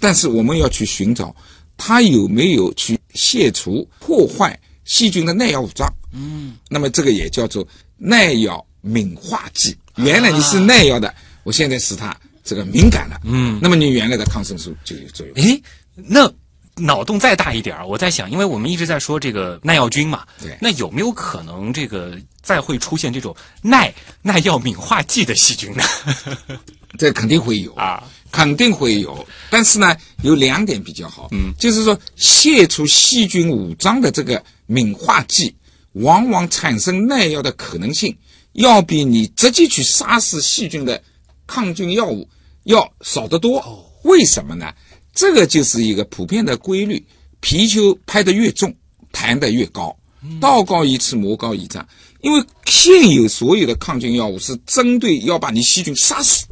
[0.00, 1.34] 但是我们要去寻找
[1.76, 5.86] 它有没有去卸除、破坏细菌的耐药武装。
[6.12, 7.66] 嗯，那么这个也叫做
[7.96, 9.76] 耐药敏化剂。
[9.96, 13.20] 原来你是耐药的，我现在使它这个敏感了。
[13.24, 15.34] 嗯，那么你原来的抗生素就有作用。
[15.36, 15.62] 诶，
[15.94, 16.32] 那
[16.76, 23.92] 脑洞再大一点儿，我在想，因为我们一直在说这个耐药菌嘛，对那有没有可能这个再会出现这种耐
[24.22, 25.82] 耐药敏化剂的细菌呢？
[26.96, 29.26] 这肯定会有啊，肯定会有。
[29.50, 35.54] 但是呢，有两点比较好，嗯，就是说卸除细菌武装的这个敏化剂，
[35.98, 38.16] 往往产生耐药的可能性，
[38.52, 41.02] 要比你直接去杀死细菌的
[41.46, 42.28] 抗菌药物
[42.64, 43.84] 要少得多。
[44.04, 44.72] 为什么呢？
[45.12, 47.04] 这个就是一个普遍的规律：
[47.40, 48.74] 皮球拍得越重，
[49.10, 49.96] 弹得越高。
[50.40, 51.86] 道高一尺，魔高一丈。
[52.20, 56.46] 因为现有所有的抗菌药物是针对要把你细菌杀死，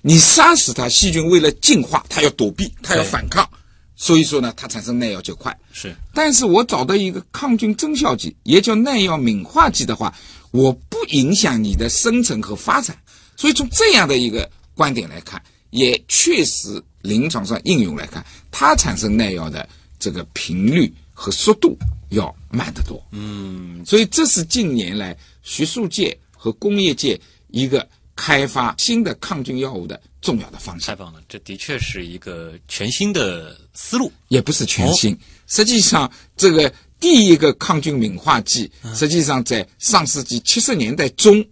[0.00, 3.48] 你杀死它，细菌为了进化，它要躲避，它要反抗，
[3.96, 5.58] 所以说呢，它产生耐药就快。
[5.72, 10.14] 是但是我找到一个抗菌增效剂，也叫耐药敏化剂的话，
[10.50, 12.96] 我不影响你的生成和发展。
[13.36, 19.66] 所以从这样的一个观点来看，也确实临床上应用来看，它产生耐药的
[19.98, 21.76] 这个频率和速度
[22.10, 23.02] 要慢得多。
[23.12, 30.96] 嗯，所以这是近年来学术界和工业界一个开发新的抗菌药物的重要的方向太。
[30.96, 34.10] 棒了，这的确是一个全新的思路。
[34.28, 35.16] 也不是全新。
[35.46, 41.44] 实际上，这个第一个抗菌敏化剂，实际上在上世纪七十年代中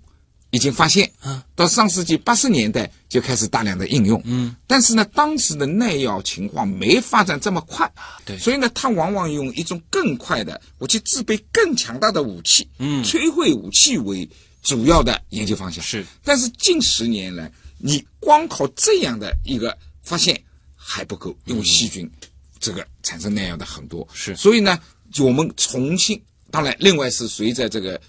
[0.51, 1.09] 已经发现，
[1.55, 4.21] 到上世纪八十年代就开始大量的应用。
[4.25, 7.91] 嗯，但是呢，当时的耐药情况没发展这么快，
[8.25, 14.29] 对所以呢，它往往用一种更快的，我去制备更强大的武器，嗯，摧毁武器为
[14.65, 15.85] 主要的研究方向。
[15.85, 17.49] 是，但是近十年来，
[17.79, 20.43] 你光靠这样的一个发现
[20.75, 22.11] 还不够，因为细菌
[22.59, 24.35] 这个产生耐药的很多，是。
[24.35, 24.77] 所以呢，
[25.13, 28.01] 就我们重新，当然，另外是随着这个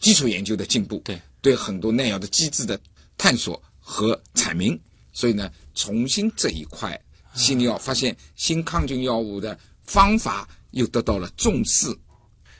[0.00, 1.20] 基础研究的进步，对。
[1.42, 2.80] 对很多耐药的机制的
[3.16, 4.76] 探索和阐明，
[5.12, 7.00] 所以呢，重新这一块
[7.34, 11.86] 新药发现新抗菌药物的方法又得到了重视。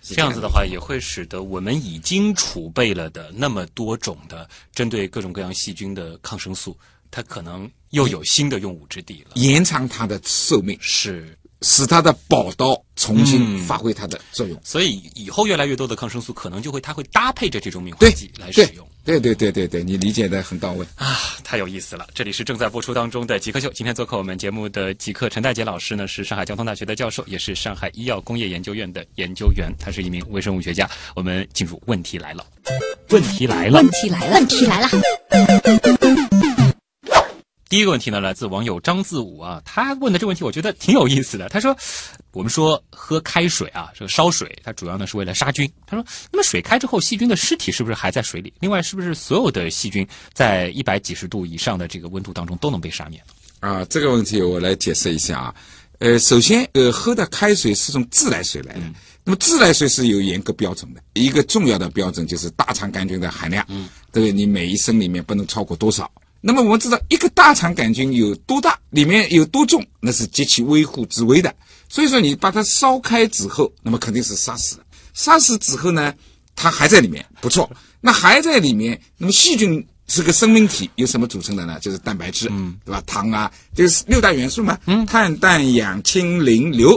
[0.06, 6.76] 是这样子的话，也会使得我们已经储备了的那么多种的针对各种各样细菌的抗生素，
[7.10, 9.32] 它可能又有新的用武之地了。
[9.34, 14.56] 延长它的寿命，是，使它的宝刀重新发挥它的作用。
[14.62, 18.88] 所以以后越来越多的抗生素可能就会它会搭配着这种敏化剂来使用。
[19.06, 20.84] 对对对对对，你理解的很到位。
[20.96, 22.04] 啊，太有意思了！
[22.12, 23.70] 这里是正在播出当中的极客秀。
[23.72, 30.90] 今天做客我们节目的极客陈大杰老师呢，是上海交通大学的教授，也是上海医药工业研究院的研究员，他是一名微生物学家。
[31.14, 32.44] 我们进入问题来了，
[33.10, 33.88] 问题来了问。
[33.92, 34.88] 题来了，问题来了，
[37.76, 41.46] 第一个问题呢，来自网友张自武啊，他问的这个问题我觉得挺有意思的。
[41.50, 41.76] 他说，
[42.32, 45.70] 我们说喝开水啊，这个烧水，它主要呢是为了杀菌。
[45.86, 46.02] 他说，
[46.32, 48.50] 那么水开之后，细菌的尸体是不是还在水里？
[48.60, 53.68] 另外，是不是所有的细菌在一百几十度以上的这个温度当中都能被杀灭呢？
[53.68, 55.54] 啊，这个问题我来解释一下啊。
[55.98, 58.80] 呃，首先，呃，喝的开水是从自来水来的。
[59.22, 64.32] 那么自来水是有严格标准的，一个重要的标准就是大肠杆菌的含量，嗯，对不对？
[64.32, 66.10] 你每一升里面不能超过多少？
[66.46, 71.52] 那么我们知道，一个大肠杆菌有多大，里面有多重，那是极其微乎之微的。
[71.88, 74.84] 所以说，你把它烧开之后，那么肯定是杀死了。
[75.12, 76.14] 杀死之后呢，
[76.54, 77.68] 它还在里面，不错。
[78.00, 81.80] 那还在里面，那么细菌是个生命体，由什么组成的呢？
[81.80, 83.02] 就是蛋白质，嗯，对吧？
[83.08, 86.96] 糖啊，就是六大元素嘛，嗯，碳、氮、氧、氢、磷、硫，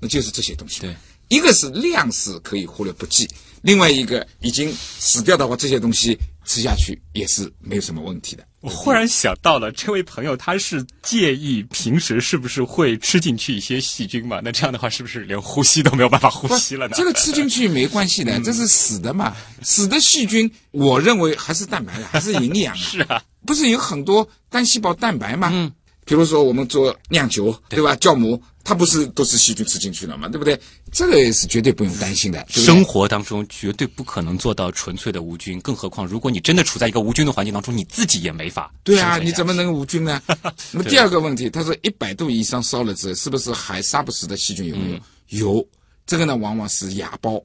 [0.00, 0.80] 那就是这些东西。
[0.80, 0.96] 对，
[1.28, 3.28] 一个是量是可以忽略不计，
[3.62, 6.18] 另外一个已经死掉的话，这些东西
[6.48, 8.42] 吃下去也是没有什么问题的。
[8.60, 14.40] 我忽然想到了，这位朋友他是介意平时是不是会吃进去一些细菌嘛？
[14.42, 16.94] 那这样的话，是不是连呼吸都没有办法呼吸了呢？
[16.96, 22.78] 这个吃进去没关系的，这是死的嘛，死的细菌，我认为还是蛋白的，还是营养啊。
[22.82, 25.50] 是啊，不是有很多单细胞蛋白嘛？
[25.52, 25.70] 嗯，
[26.08, 27.94] 比如说我们做酿酒，对吧？
[27.96, 30.26] 酵母，它不是都是细菌吃进去了嘛？
[30.26, 30.58] 对不对？
[30.90, 32.42] 这个也是绝对不用担心的。
[32.48, 40.22] 对对生活当中绝对不可能做到纯粹的无菌，更何况如果你真的处在一个无菌的环境当中，你自己也没法对啊，你怎么能无菌呢？
[40.72, 44.92] 那么第二个问题，他说一百度以上烧了之后，是不是还杀不死的细菌有没
[45.28, 45.56] 有？
[45.56, 45.68] 有，
[46.06, 47.44] 这个呢往往是芽孢，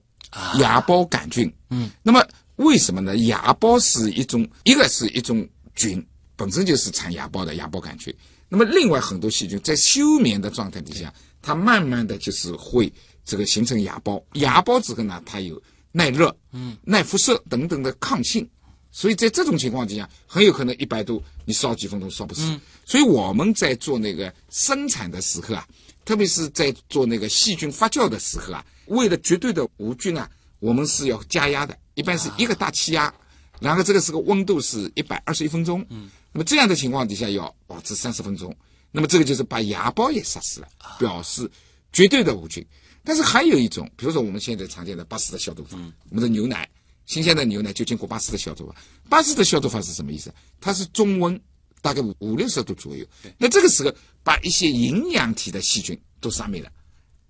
[0.57, 1.53] 芽孢杆菌。
[1.69, 3.17] 嗯，那么为什么呢？
[3.17, 5.45] 芽孢是一种，一个是一种
[5.75, 6.01] 菌，
[6.37, 8.15] 本身就是产芽孢的芽孢杆菌。
[8.53, 12.93] 那么另外很多细菌在休眠的状态底下，它慢慢的就是会
[13.25, 15.59] 这个形成芽孢，芽孢之后呢，它有
[15.91, 18.47] 耐热、嗯、耐辐射等等的抗性。
[18.91, 22.55] 所以在这种情况底下，很有可能一百度你烧几分钟烧不死。
[22.85, 25.67] 所以我们在做那个生产的时候啊，
[26.05, 30.29] 特别是在做那个细菌发酵的时候啊，为了绝对的无菌啊，
[30.59, 33.11] 我们是要加压的，一般是一个大气压，
[33.59, 35.83] 然后这个时候温度是一百二十一分钟。
[35.89, 38.53] 嗯，那么这样的情况底下要保持三十分钟，
[38.91, 40.67] 那么这个就是把芽孢也杀死了，
[40.99, 41.49] 表示
[41.93, 42.65] 绝对的无菌。
[43.03, 45.77] 但是还有一种，比如说我们现在常见的巴斯的消毒法，
[46.09, 46.67] 我们的牛奶，
[47.05, 48.75] 新鲜的牛奶就经过巴斯的消毒法。
[49.09, 50.33] 巴斯的消毒法是什么意思？
[50.59, 51.39] 它是中温，
[51.81, 53.05] 大概五五六十度左右。
[53.37, 56.71] 那这个时候把一些营养体的细菌都杀灭了，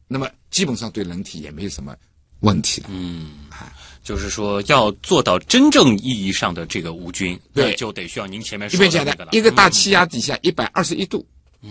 [0.07, 1.95] 那么基本上对人体也没有什么
[2.41, 2.89] 问题了。
[4.03, 9.29] 就是说，要做到真正意义上的这个无菌，对就得需要您前面说的的那个了。
[9.31, 11.25] 一个大气压底下一百二十一度，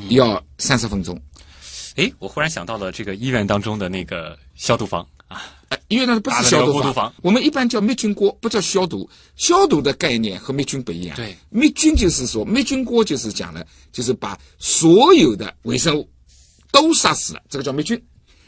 [0.08, 1.20] 要三十分钟。
[1.96, 9.08] 哎，我忽然想到了这个医院当中的那个消毒房啊，呃，因为那不是消毒房我们一般叫灭菌锅，不叫消毒。
[9.36, 11.14] 消毒的概念和灭菌不一样。
[11.16, 16.08] 对，灭菌就是说，灭菌锅就是讲了，就是把所有的微生物
[16.70, 18.02] 都杀死了，这个叫灭菌。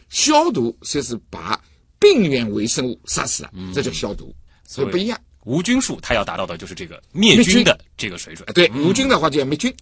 [0.09, 1.61] 消毒就是把
[2.05, 4.35] 病原微生物杀死了，这叫消毒，
[4.69, 5.19] 所以不一样。
[5.45, 8.53] 无菌术它要达到的就是这个灭灭菌菌的这个水准啊，。
[8.53, 9.75] 对，无菌的话就要灭菌。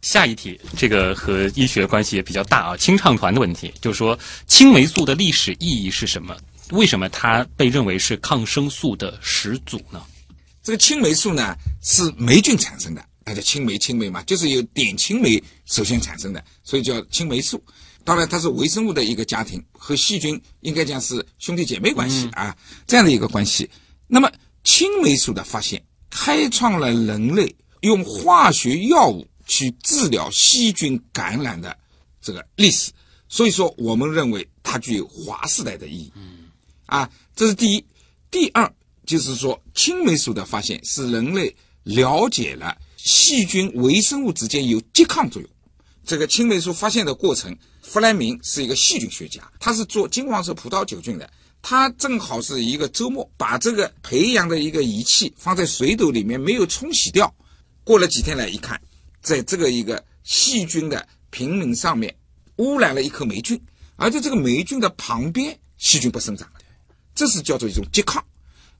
[0.00, 6.34] 下一题，这个和医学关系也比较大啊，清唱团的问题，就是说青霉素的历史意义是什么？
[6.70, 10.02] 为什么它被认为是抗生素的始祖呢？
[10.62, 17.62] 这个青霉素呢是霉菌产生的，它叫青霉，青霉嘛，就是由碘青霉首先产生的，所以叫青霉素。
[18.04, 22.54] 当然，它是微生物的一个家庭，和细菌应该讲是兄弟姐妹关系啊，
[22.86, 23.68] 这样的一个关系。
[24.06, 24.30] 那么，
[24.62, 31.76] 青霉素的发现开创了人类用化学药物去治疗细菌感染的
[32.20, 32.92] 这个历史，
[33.28, 36.12] 所以说我们认为它具有划时代的意义。
[36.14, 36.48] 嗯
[36.86, 37.84] 啊，这是第一。
[38.30, 38.70] 第二
[39.06, 45.50] 就是说，青霉素的发现使人类了解了细菌微生物之间有拮抗作用。
[46.04, 51.30] 这个青霉素发现的过程，弗莱明是一个细菌学家，他是做金黄色葡萄球菌的。
[51.60, 57.32] 他正好是一个周末，把这个培养的一个仪器放在水斗里面，没有冲洗掉。
[57.84, 58.80] 过了几天来一看，
[59.20, 62.14] 在这个一个细菌的平皿上面
[62.56, 63.60] 污染了一颗霉菌，
[63.96, 66.60] 而在这个霉菌的旁边，细菌不生长了。
[67.14, 68.24] 这是叫做一种拮抗。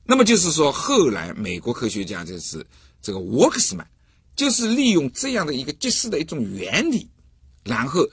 [0.02, 2.66] 那么就是说，后来美国科学家就是
[3.02, 3.86] 这个沃克斯曼，
[4.34, 7.08] 就是利用这样的一个结识的一种原理，
[7.64, 8.06] 然后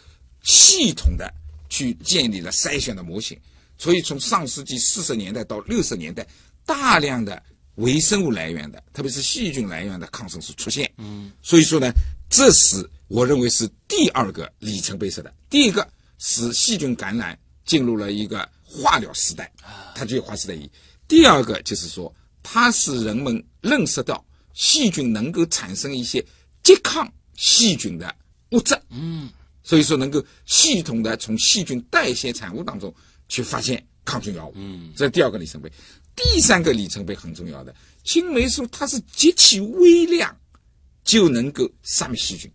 [0.44, 1.34] 系统的
[1.70, 3.40] 去建立了筛选的模型。
[3.78, 6.26] 所以从上世纪四十年代到六十年代，
[6.66, 7.42] 大量的
[7.76, 10.92] 微生物来源的，特别是细菌来源的抗生素出现。
[10.98, 11.92] 嗯，所以说呢，
[12.30, 15.34] 这是我认为是第二个里程碑式的。
[15.50, 15.88] 第一个
[16.20, 19.52] 使细菌感染进入了一个化疗时代，
[19.96, 20.72] 它具有划时代意义。
[21.08, 22.14] 第二个就是说，
[22.44, 24.24] 它使人们认识到
[24.54, 26.24] 细菌能够产生一些
[26.64, 28.16] 拮抗细菌的
[28.52, 28.80] 物质。
[28.90, 29.28] 嗯，
[29.72, 32.94] 所以说能够系统的从细菌代谢产物当中
[33.30, 34.52] 去发现抗菌药物。
[34.58, 35.72] 嗯，这是第二个里程碑。
[36.14, 40.38] 第三个里程碑很重要的，青霉素它是极其微量
[41.06, 42.52] 就能够杀灭细菌。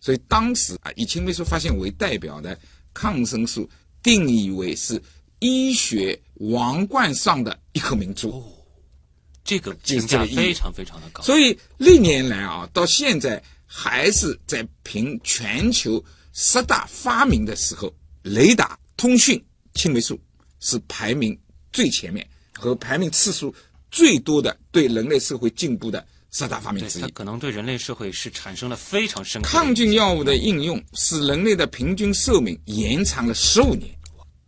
[0.00, 2.58] 所以当时啊，以青霉素发现为代表的
[2.94, 3.68] 抗生素
[4.02, 4.98] 定义为是
[5.40, 8.42] 医学王冠上的一颗明珠。
[9.44, 11.22] 这个评价非常非常的高。
[11.22, 16.02] 所以历年来啊，到现在还是在评全球
[16.34, 19.42] 十大发明的时候，雷达、通讯、
[19.74, 20.20] 青霉素
[20.60, 21.38] 是排名
[21.72, 23.54] 最前面和排名次数
[23.90, 27.08] 最多的对人类社会进步的十大发明之一它。
[27.10, 33.96] 可能对人类社会是产生了非常深刻抗菌药物的应用使人类的平均寿命延长了十五年。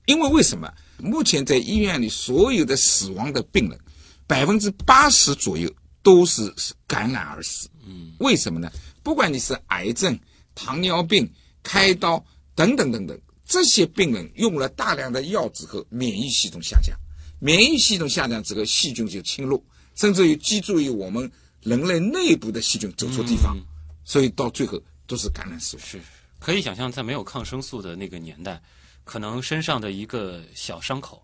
[0.07, 0.73] 因为为什么？
[0.99, 3.79] 目前在医院里所有的死亡的病人，
[4.27, 5.73] 百分之八十左右
[6.03, 6.53] 都是
[6.87, 7.69] 感染而死。
[7.87, 8.71] 嗯，为什么呢？
[9.03, 10.19] 不管你是癌症、
[10.55, 11.31] 糖尿病、
[11.67, 16.97] 开刀等等等等，这些病人用了大量的药之后，免疫系统下降，
[17.41, 19.61] 免疫系统下降之后，细菌就侵入，
[19.97, 21.29] 甚至于居住于我们
[21.63, 23.57] 人类内部的细菌走错地方，
[24.05, 25.85] 所以到最后都是感染死亡。
[25.85, 26.01] 是
[26.39, 28.63] 可以想象，在没有抗生素的那个年代，
[29.03, 31.21] 可能身上的一个小伤口，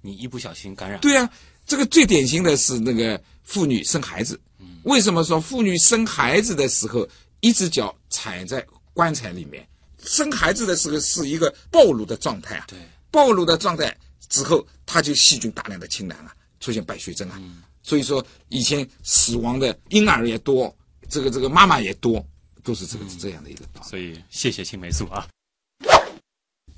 [0.00, 1.28] 你一不小心感染，对啊，
[1.66, 4.40] 这个最典型的是那个妇女生孩子。
[4.84, 7.06] 为什么说妇女生孩子的时候，
[7.40, 8.64] 一只脚踩在
[8.94, 9.66] 棺材里面？
[10.04, 12.64] 生孩子的时候是一个暴露的状态啊。
[12.68, 12.78] 对，
[13.10, 13.96] 暴露的状态
[14.28, 17.40] 之后，它就细菌大量的侵染了，出现败血症啊。
[17.82, 20.74] 所以说，以前死亡的婴儿也多，
[21.08, 22.24] 这个这个妈妈也多，
[22.62, 23.88] 都是这个、这样的一个道理。
[23.88, 25.26] 所以谢谢青霉素啊。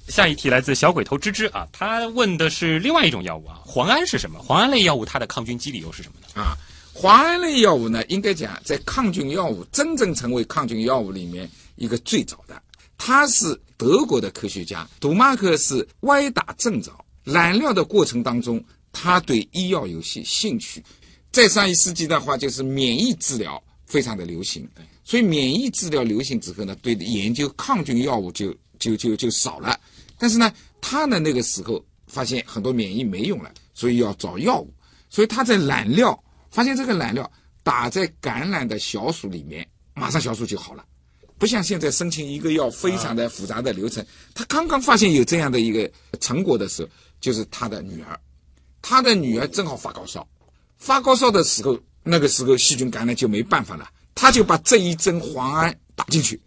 [0.09, 4.39] 下一题来自小鬼头芝芝啊，他问的是另外一种药物啊，磺胺是什么？
[4.41, 6.43] 磺胺类药物它的抗菌机理又是什么呢？
[6.43, 6.57] 啊，
[6.95, 12.61] 磺胺类药物呢，应该讲在抗菌药物真正成为抗菌药物里面一个最早的，
[13.05, 16.93] 他是德国的科学家杜马克是歪打正着，
[17.25, 20.81] 染料的过程当中，他对医药有些兴趣。
[21.33, 24.69] 在上一世纪的话，就是免疫治疗非常的流行，
[25.03, 29.77] 所以免疫治疗流行之后呢，对研究抗菌药物就就就就少了。
[30.17, 34.73] 但是呢，他呢那个时候发现很多免疫没用了，所以要找药物。
[35.11, 36.17] 所以他在染料
[36.53, 37.29] 发现这个染料
[37.65, 40.85] 打在感染的小鼠里面，马上小鼠就好了。
[41.43, 44.07] 不像现在申请一个药非常的复杂的流程。
[44.33, 45.91] 他刚刚发现有这样的一个
[46.21, 46.89] 成果的时候，
[47.21, 48.17] 就是他的女儿，
[48.81, 50.25] 他的女儿正好发高烧，
[50.79, 56.41] 发高烧的时候，那个时候细菌感染就没办法了，他就把这一针磺胺打进去，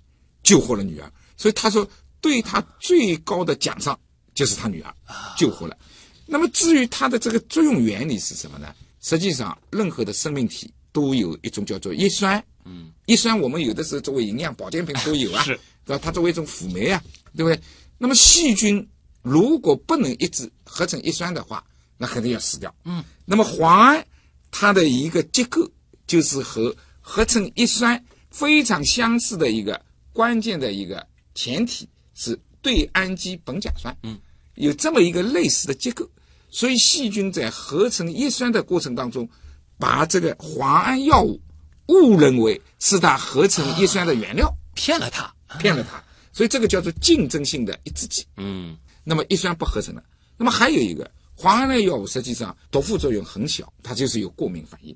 [0.43, 1.11] 救活了女儿。
[1.35, 1.85] 所以他说，
[2.21, 3.99] 对他最高的奖赏
[4.33, 4.95] 就是他女儿
[5.37, 5.77] 救活了。
[6.25, 8.73] 那么至于它的这个作用原理是什么呢？
[9.01, 12.41] 实际上，任何的生命体都有一种叫做叶酸。
[12.63, 16.01] 嗯，叶酸我们有的时候作为营养保健品都有啊，是对吧？
[16.01, 17.03] 它作为一种辅酶啊，
[17.35, 17.59] 对不对？
[17.97, 18.87] 那么细菌
[19.21, 21.61] 如果不能抑制合成叶酸的话，
[21.97, 22.73] 那肯定要死掉。
[22.85, 24.07] 嗯，那么磺胺
[24.51, 25.69] 它的一个结构
[26.07, 29.79] 就是和合成叶酸非常相似的一个
[30.13, 33.95] 关键的一个前提是对氨基苯甲酸。
[34.03, 34.17] 嗯，
[34.55, 36.09] 有这么一个类似的结构，
[36.49, 39.29] 所以细菌在合成叶酸的过程当中，
[39.77, 41.41] 把这个磺胺药物
[41.87, 45.33] 误认为是它合成叶酸的原料，骗了他。
[45.57, 46.03] 骗了它，
[46.33, 48.25] 所以这个叫做竞争性的抑制剂。
[48.35, 50.03] 嗯，那么叶酸不合成了。
[50.35, 54.93] 那么还有一个磺胺类药物，实际上毒副作用很小，它就是有过敏反应。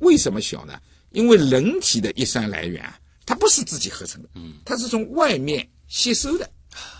[0.00, 0.80] 为什么小呢？
[1.10, 6.50] 因为人体的叶酸来源啊，它不是自己合成的，嗯，它是从外面吸收的。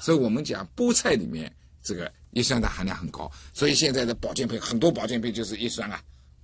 [0.00, 1.52] 所以我们讲菠菜里面
[1.82, 6.00] 这个叶酸的含量很高，所以现在的保健品很多保健品就是叶酸啊。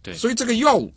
[0.06, 0.94] 对所以这个药物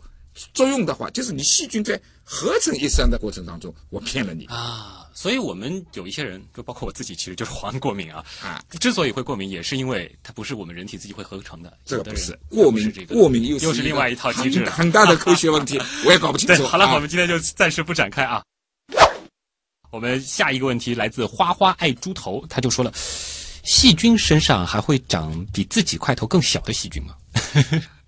[0.53, 4.45] 作用的话，就是你细菌在合成一酸的过程当中，我骗了你。
[4.45, 8.23] 啊，所以我们有一些人，就包括我自己，其实就是黄过敏啊。
[8.41, 11.75] 啊，之所以会过敏，也是因为它不是我们人体自己会合成的。
[11.83, 16.67] 这个不是过敏是这，个过敏又是又是另外一套机制很很大的科学问题， 我也搞不清，楚。
[16.67, 18.43] 好了，啊我们今天就暂时不展开啊。
[19.89, 22.93] 我们下一个问题来自花花爱猪头，他就说了：
[23.63, 27.15] 细菌身上还会长比自己块头更小的细菌吗？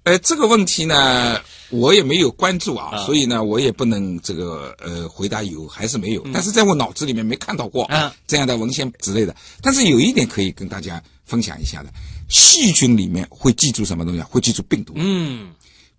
[0.04, 1.40] 呃，这个问题呢，
[1.70, 6.26] 我也没有关注啊，啊所以呢，我也不能这个呃回答有还是没有。
[6.34, 9.36] 但是在我脑子里面没看到过啊这样的文献之类的。
[9.62, 11.94] 但是有一点可以跟大家分享一下的，
[12.30, 14.28] 细菌里面会记住什么东西啊？
[14.30, 14.94] 会记住病毒。
[14.96, 15.54] 嗯，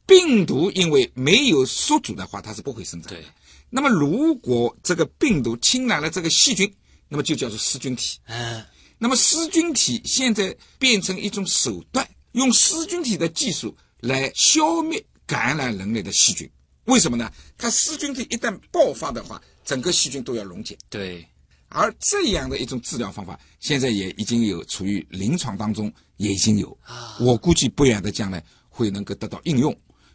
[0.04, 3.18] 病毒因为没有宿主的话，它是不会生长的。
[3.18, 3.24] 对。
[3.70, 6.70] 那么如果这个病毒侵染了这个细菌，
[7.08, 8.18] 那么就叫做噬菌体。
[8.26, 8.62] 嗯，
[8.98, 16.50] 那么噬菌体现在变成一种手段，用噬菌体的技术来消灭感染人类的细菌。
[16.86, 17.30] 为什么呢？
[17.56, 20.76] 它噬菌体一旦爆发的话，整个细菌都要溶解。
[20.90, 21.24] 对，
[21.68, 26.76] 而这样的一种治疗方法，现在也已经有处于临床当中，也已经有。
[27.20, 29.74] 我估计不远的将来会能够得到应用。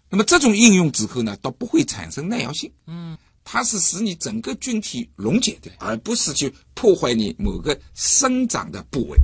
[0.09, 2.69] 那么这种应用之后呢，倒不会产生耐药性。
[2.85, 9.17] 嗯，它是使你整个菌体溶解的，而不是去破坏你某个生长的部位。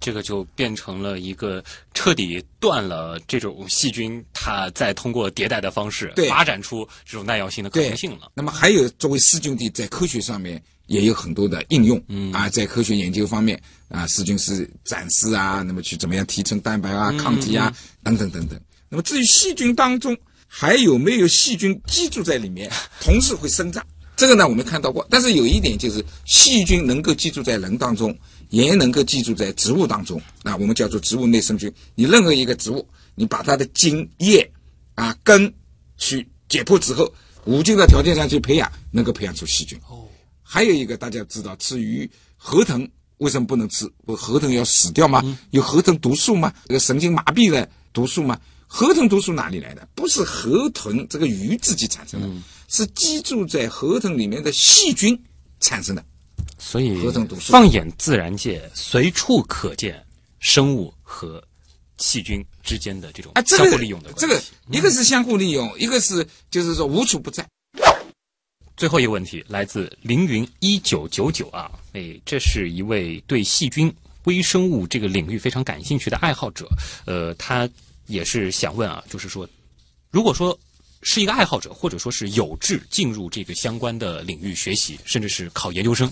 [0.00, 1.62] 这个就变成了一个
[1.94, 8.30] 彻底断了这种细菌它再通过迭代的方式发展出这种耐药性的可能性了。
[8.34, 12.02] 那么还有作为噬菌体，在科学上面也有很多的应用。
[12.08, 18.60] 嗯啊，在科学研究方面啊，噬菌是展示啊，那么去怎么样提纯蛋白啊、抗体啊等等等等。
[18.88, 20.16] 那么至于细菌当中
[20.46, 22.70] 还有没有细菌寄住在里面，
[23.00, 23.84] 同时会生长。
[24.14, 25.04] 这个呢，我们看到过。
[25.10, 28.16] 但是有一点就是，细菌能够寄住在人当中，
[28.52, 30.20] 也能够寄住在植物当中。
[30.44, 31.72] 那我们叫做植物内生菌。
[31.94, 34.48] 你任何一个植物，你把它的茎、叶、
[34.94, 35.52] 啊根
[35.96, 37.12] 去解剖之后，
[37.46, 39.78] 无菌的条件下去培养，能够培养出细菌。
[39.88, 40.06] 哦。
[40.42, 42.86] 还有一个大家知道，吃鱼河豚
[43.18, 43.90] 为什么不能吃？
[44.04, 45.22] 不河豚要死掉吗？
[45.50, 46.52] 有河豚毒素吗？
[46.66, 48.38] 这个神经麻痹的毒素吗？
[48.66, 49.88] 河豚毒素哪里来的？
[49.94, 52.28] 不是河豚这个鱼自己产生的，
[52.68, 55.18] 是寄住在河豚里面的细菌
[55.60, 56.04] 产生的。
[56.58, 56.96] 所以，
[57.40, 60.04] 放眼自然界，随处可见
[60.38, 61.42] 生物和
[61.98, 64.40] 细菌之间的这种相互利用的这个
[64.70, 67.46] 一个是相互利用，一个是就是说无处不在。
[68.76, 73.92] 最后一个问题来自凌云一九九九啊，哎，这是一位对细菌
[74.24, 76.68] 微生物这个领域非常感兴趣的爱好者，
[77.06, 77.68] 呃，他。
[78.08, 79.48] 也是想问啊，就是说，
[80.10, 80.58] 如果说
[81.02, 86.10] 是一个爱好者，或者说是有志进入这个相关的领域学习，甚至是考研究生，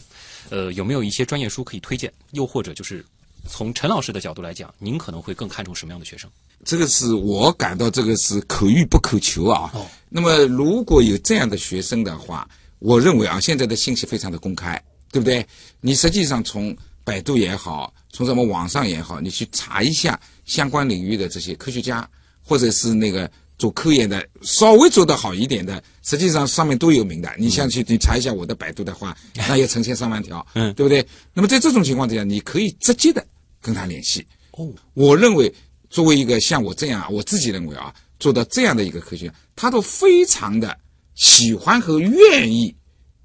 [0.51, 2.13] 呃，有没有一些专业书可以推荐？
[2.33, 3.05] 又或者就是
[3.47, 6.29] 从陈老师的角度来讲，您可能会更看重什么样的学生？
[6.65, 9.71] 这个是我感到这个是可遇不可求啊。
[9.73, 9.87] 哦。
[10.09, 15.47] 那么如果有这样的学生的话，我认为啊，现在的信息非常的公开，对不对？
[15.81, 20.21] 你实际上从百度也好，从什么网上也好，你去查一下。
[20.47, 22.09] 相关领域的这些科学家，
[22.43, 23.31] 或者是那个
[23.61, 27.31] 做科研的，稍微做得好一点的，实际上上面都有名的。
[27.37, 31.07] 你像去你查一下我的百度的话，那有成千上万条， 嗯，对不对？
[31.35, 33.23] 那么在这种情况之下，你可以直接的
[33.61, 34.27] 跟他联系。
[34.53, 35.53] 哦，我认为
[35.91, 40.75] 作为一个像我这样，我自己认为啊，做到这样的一个科学家，他都非常的
[41.15, 42.75] 喜欢和愿意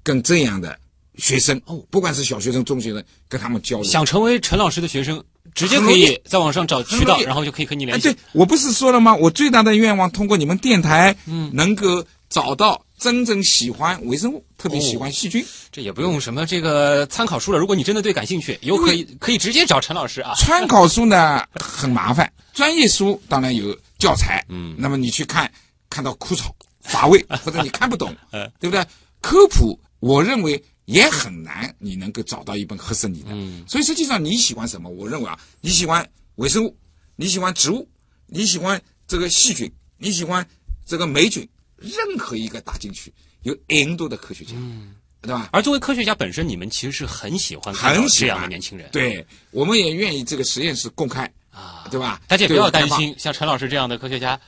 [0.02, 0.78] 跟这样的
[1.16, 3.84] 学生，哦，不管是小学生、中学生，跟他们交流。
[3.84, 5.22] 想成为陈老师的学生。
[5.54, 8.12] 直接可以在网上找渠道，然后就可以和你联系。
[8.12, 9.14] 对我不是说了吗？
[9.14, 15.42] 我最大的愿望通过你们电台，嗯，能够找到真正喜欢微生物，特别喜欢细菌。
[15.72, 17.58] 这也不用什么这个参考书了。
[17.58, 20.34] 如果你真的对感兴趣，有可以可以直接找陈老师啊。
[20.36, 25.50] 参考书呢很麻烦，专业书当然有教材，嗯，那么你去看，
[25.88, 26.42] 看到枯燥
[26.82, 28.14] 乏味， 或者你看不懂，
[28.60, 28.84] 对不对？
[29.22, 30.62] 科普，我认为。
[30.86, 33.28] 也很难，你能够找到一本合适你的。
[33.30, 34.88] 嗯，所以实际上你喜欢什么？
[34.88, 36.04] 我认为啊，你喜欢
[36.36, 36.76] 微生物，
[37.16, 37.86] 你喜欢植物，
[38.26, 40.46] 你喜欢这个细菌，你喜欢
[40.84, 43.12] 这个霉菌，任何一个打进去，
[43.42, 45.50] 有 N 多的科学家，嗯，对吧？
[45.52, 48.88] 而作为科学家本身，你们其实是很喜欢很这样的年轻人。
[48.92, 52.22] 对，我们也愿意这个实验室公开啊，对吧？
[52.28, 54.42] 大家不要担心，像陈老师这样的科学家会。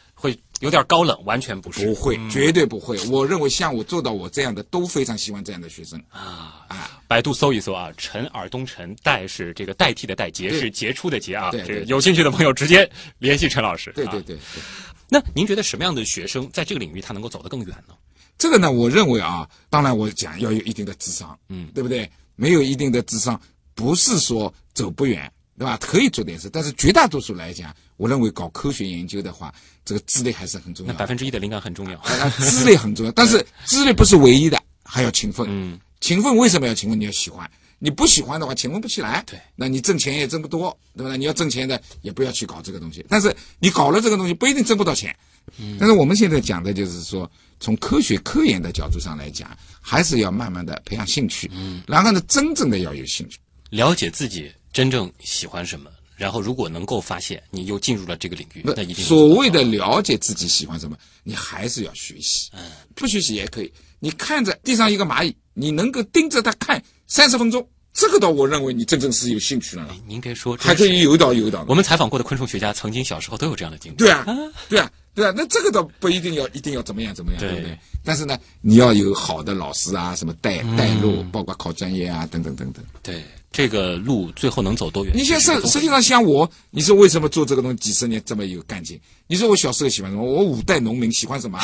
[0.61, 2.99] 有点高冷，完全不是，不会，绝对不会。
[3.09, 7.01] 我认为像我做到我这样的，都非常喜欢这样的学生啊啊！
[7.07, 11.51] 百度搜一搜啊，陈尔东陈代是这个代替的代，杰是杰出的杰啊。
[11.51, 13.93] 对对，有兴趣的朋友直接联系陈老师。
[13.95, 14.63] 对对对对。
[15.09, 17.95] 那您觉得什么样的学生在这个领域他能够走得更远呢？
[18.37, 22.11] 这个呢，我认为啊，当然我讲要有一定的智商，嗯，对不对？
[22.37, 23.41] 没有一定的智商，
[23.75, 25.31] 不是说走不远。
[25.59, 25.77] 对吧？
[25.81, 29.53] 可以做点事，但是绝大多数来讲，我认为搞科学研究的话，
[29.85, 30.93] 这个智力还是很重要。
[30.93, 32.01] 那百分之一的灵感很重要，
[32.39, 35.47] 智力很重要，但是 智力不是唯一的，还要勤奋。
[35.51, 36.99] 嗯，勤奋为什么要勤奋？
[36.99, 39.23] 你要喜欢，你不喜欢的话，勤奋不起来。
[39.27, 41.17] 对，那你挣钱也挣不多，对吧？
[41.17, 43.05] 你要挣钱的，也不要去搞这个东西。
[43.09, 45.15] 但是你搞了这个东西，不一定挣不到钱。
[45.59, 47.29] 嗯，但是我们现在讲的就是说，
[47.59, 51.51] 从科学科研的角度上来讲，还是要慢慢的培养兴趣。
[51.53, 53.39] 嗯，然后呢，真正的要有兴趣，
[53.71, 54.53] 了解自己。
[54.71, 62.51] 真正喜欢什么，然后如果能够发现你又进入了这个领域，那一定所谓的了解自己喜欢什么，你还是要学习。
[62.53, 63.73] 嗯，不学习也可以。
[64.01, 69.89] 你看着地上一个蚂蚁，你能够盯着它看三十分钟，这个倒我认为你真正是有兴趣了。
[70.07, 71.65] 您别说，还可以游到游到。
[71.69, 73.97] 我们采访过的昆虫学家，曾经小时候都有这样的经历。
[73.97, 74.25] 对啊，
[74.69, 75.33] 对啊，对啊。
[75.37, 77.79] 那这个倒不一定要一定要怎么样怎么样，对不对？
[78.05, 82.85] 但是呢，你要有好的老师啊，什么带带路，包括考专业啊，等等等等。
[83.03, 83.23] 对。
[83.51, 85.13] 这个路最后能走多远？
[85.17, 89.01] 你像实实际上像我，你说为什么做这个东西几十年这么有干劲？
[89.27, 90.23] 你说我小时候喜欢什么？
[90.23, 91.59] 我五代农民喜欢什么？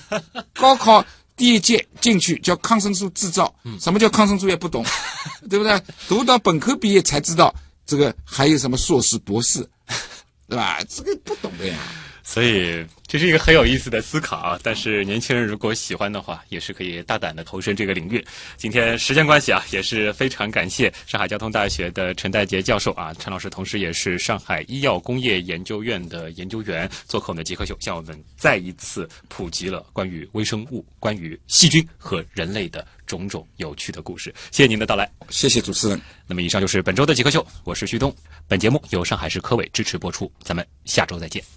[0.54, 1.04] 高考
[1.36, 4.84] 第一届进去叫抗生素制造，什么叫抗生素也不懂，
[5.50, 5.80] 对不对？
[6.08, 9.68] 读到本科毕业才知道这个还有什么硕士、博士，
[10.48, 10.78] 对吧？
[10.88, 11.76] 这个不懂的呀。
[12.26, 14.58] 所以 这是一个很有意思的思考啊！
[14.64, 18.22] 但是年轻人如果喜欢的话，也是可以大胆的投身这个领域。
[18.56, 34.34] 今天时间关系啊，也是非常感谢上海交通大学的陈代杰教授啊，陈老师同时也是上海医药工业研究院的研究员，做客我们的极客秀，向我们再一次普及了关于微生物、关于细菌和人类的种种有趣的故事。
[34.50, 36.00] 谢谢您的到来，谢谢主持人。
[36.26, 38.12] 那么以上就是本周的极客秀，我是旭东。
[38.48, 41.56] 本节目由上海市科委支持播出，咱们下周再见。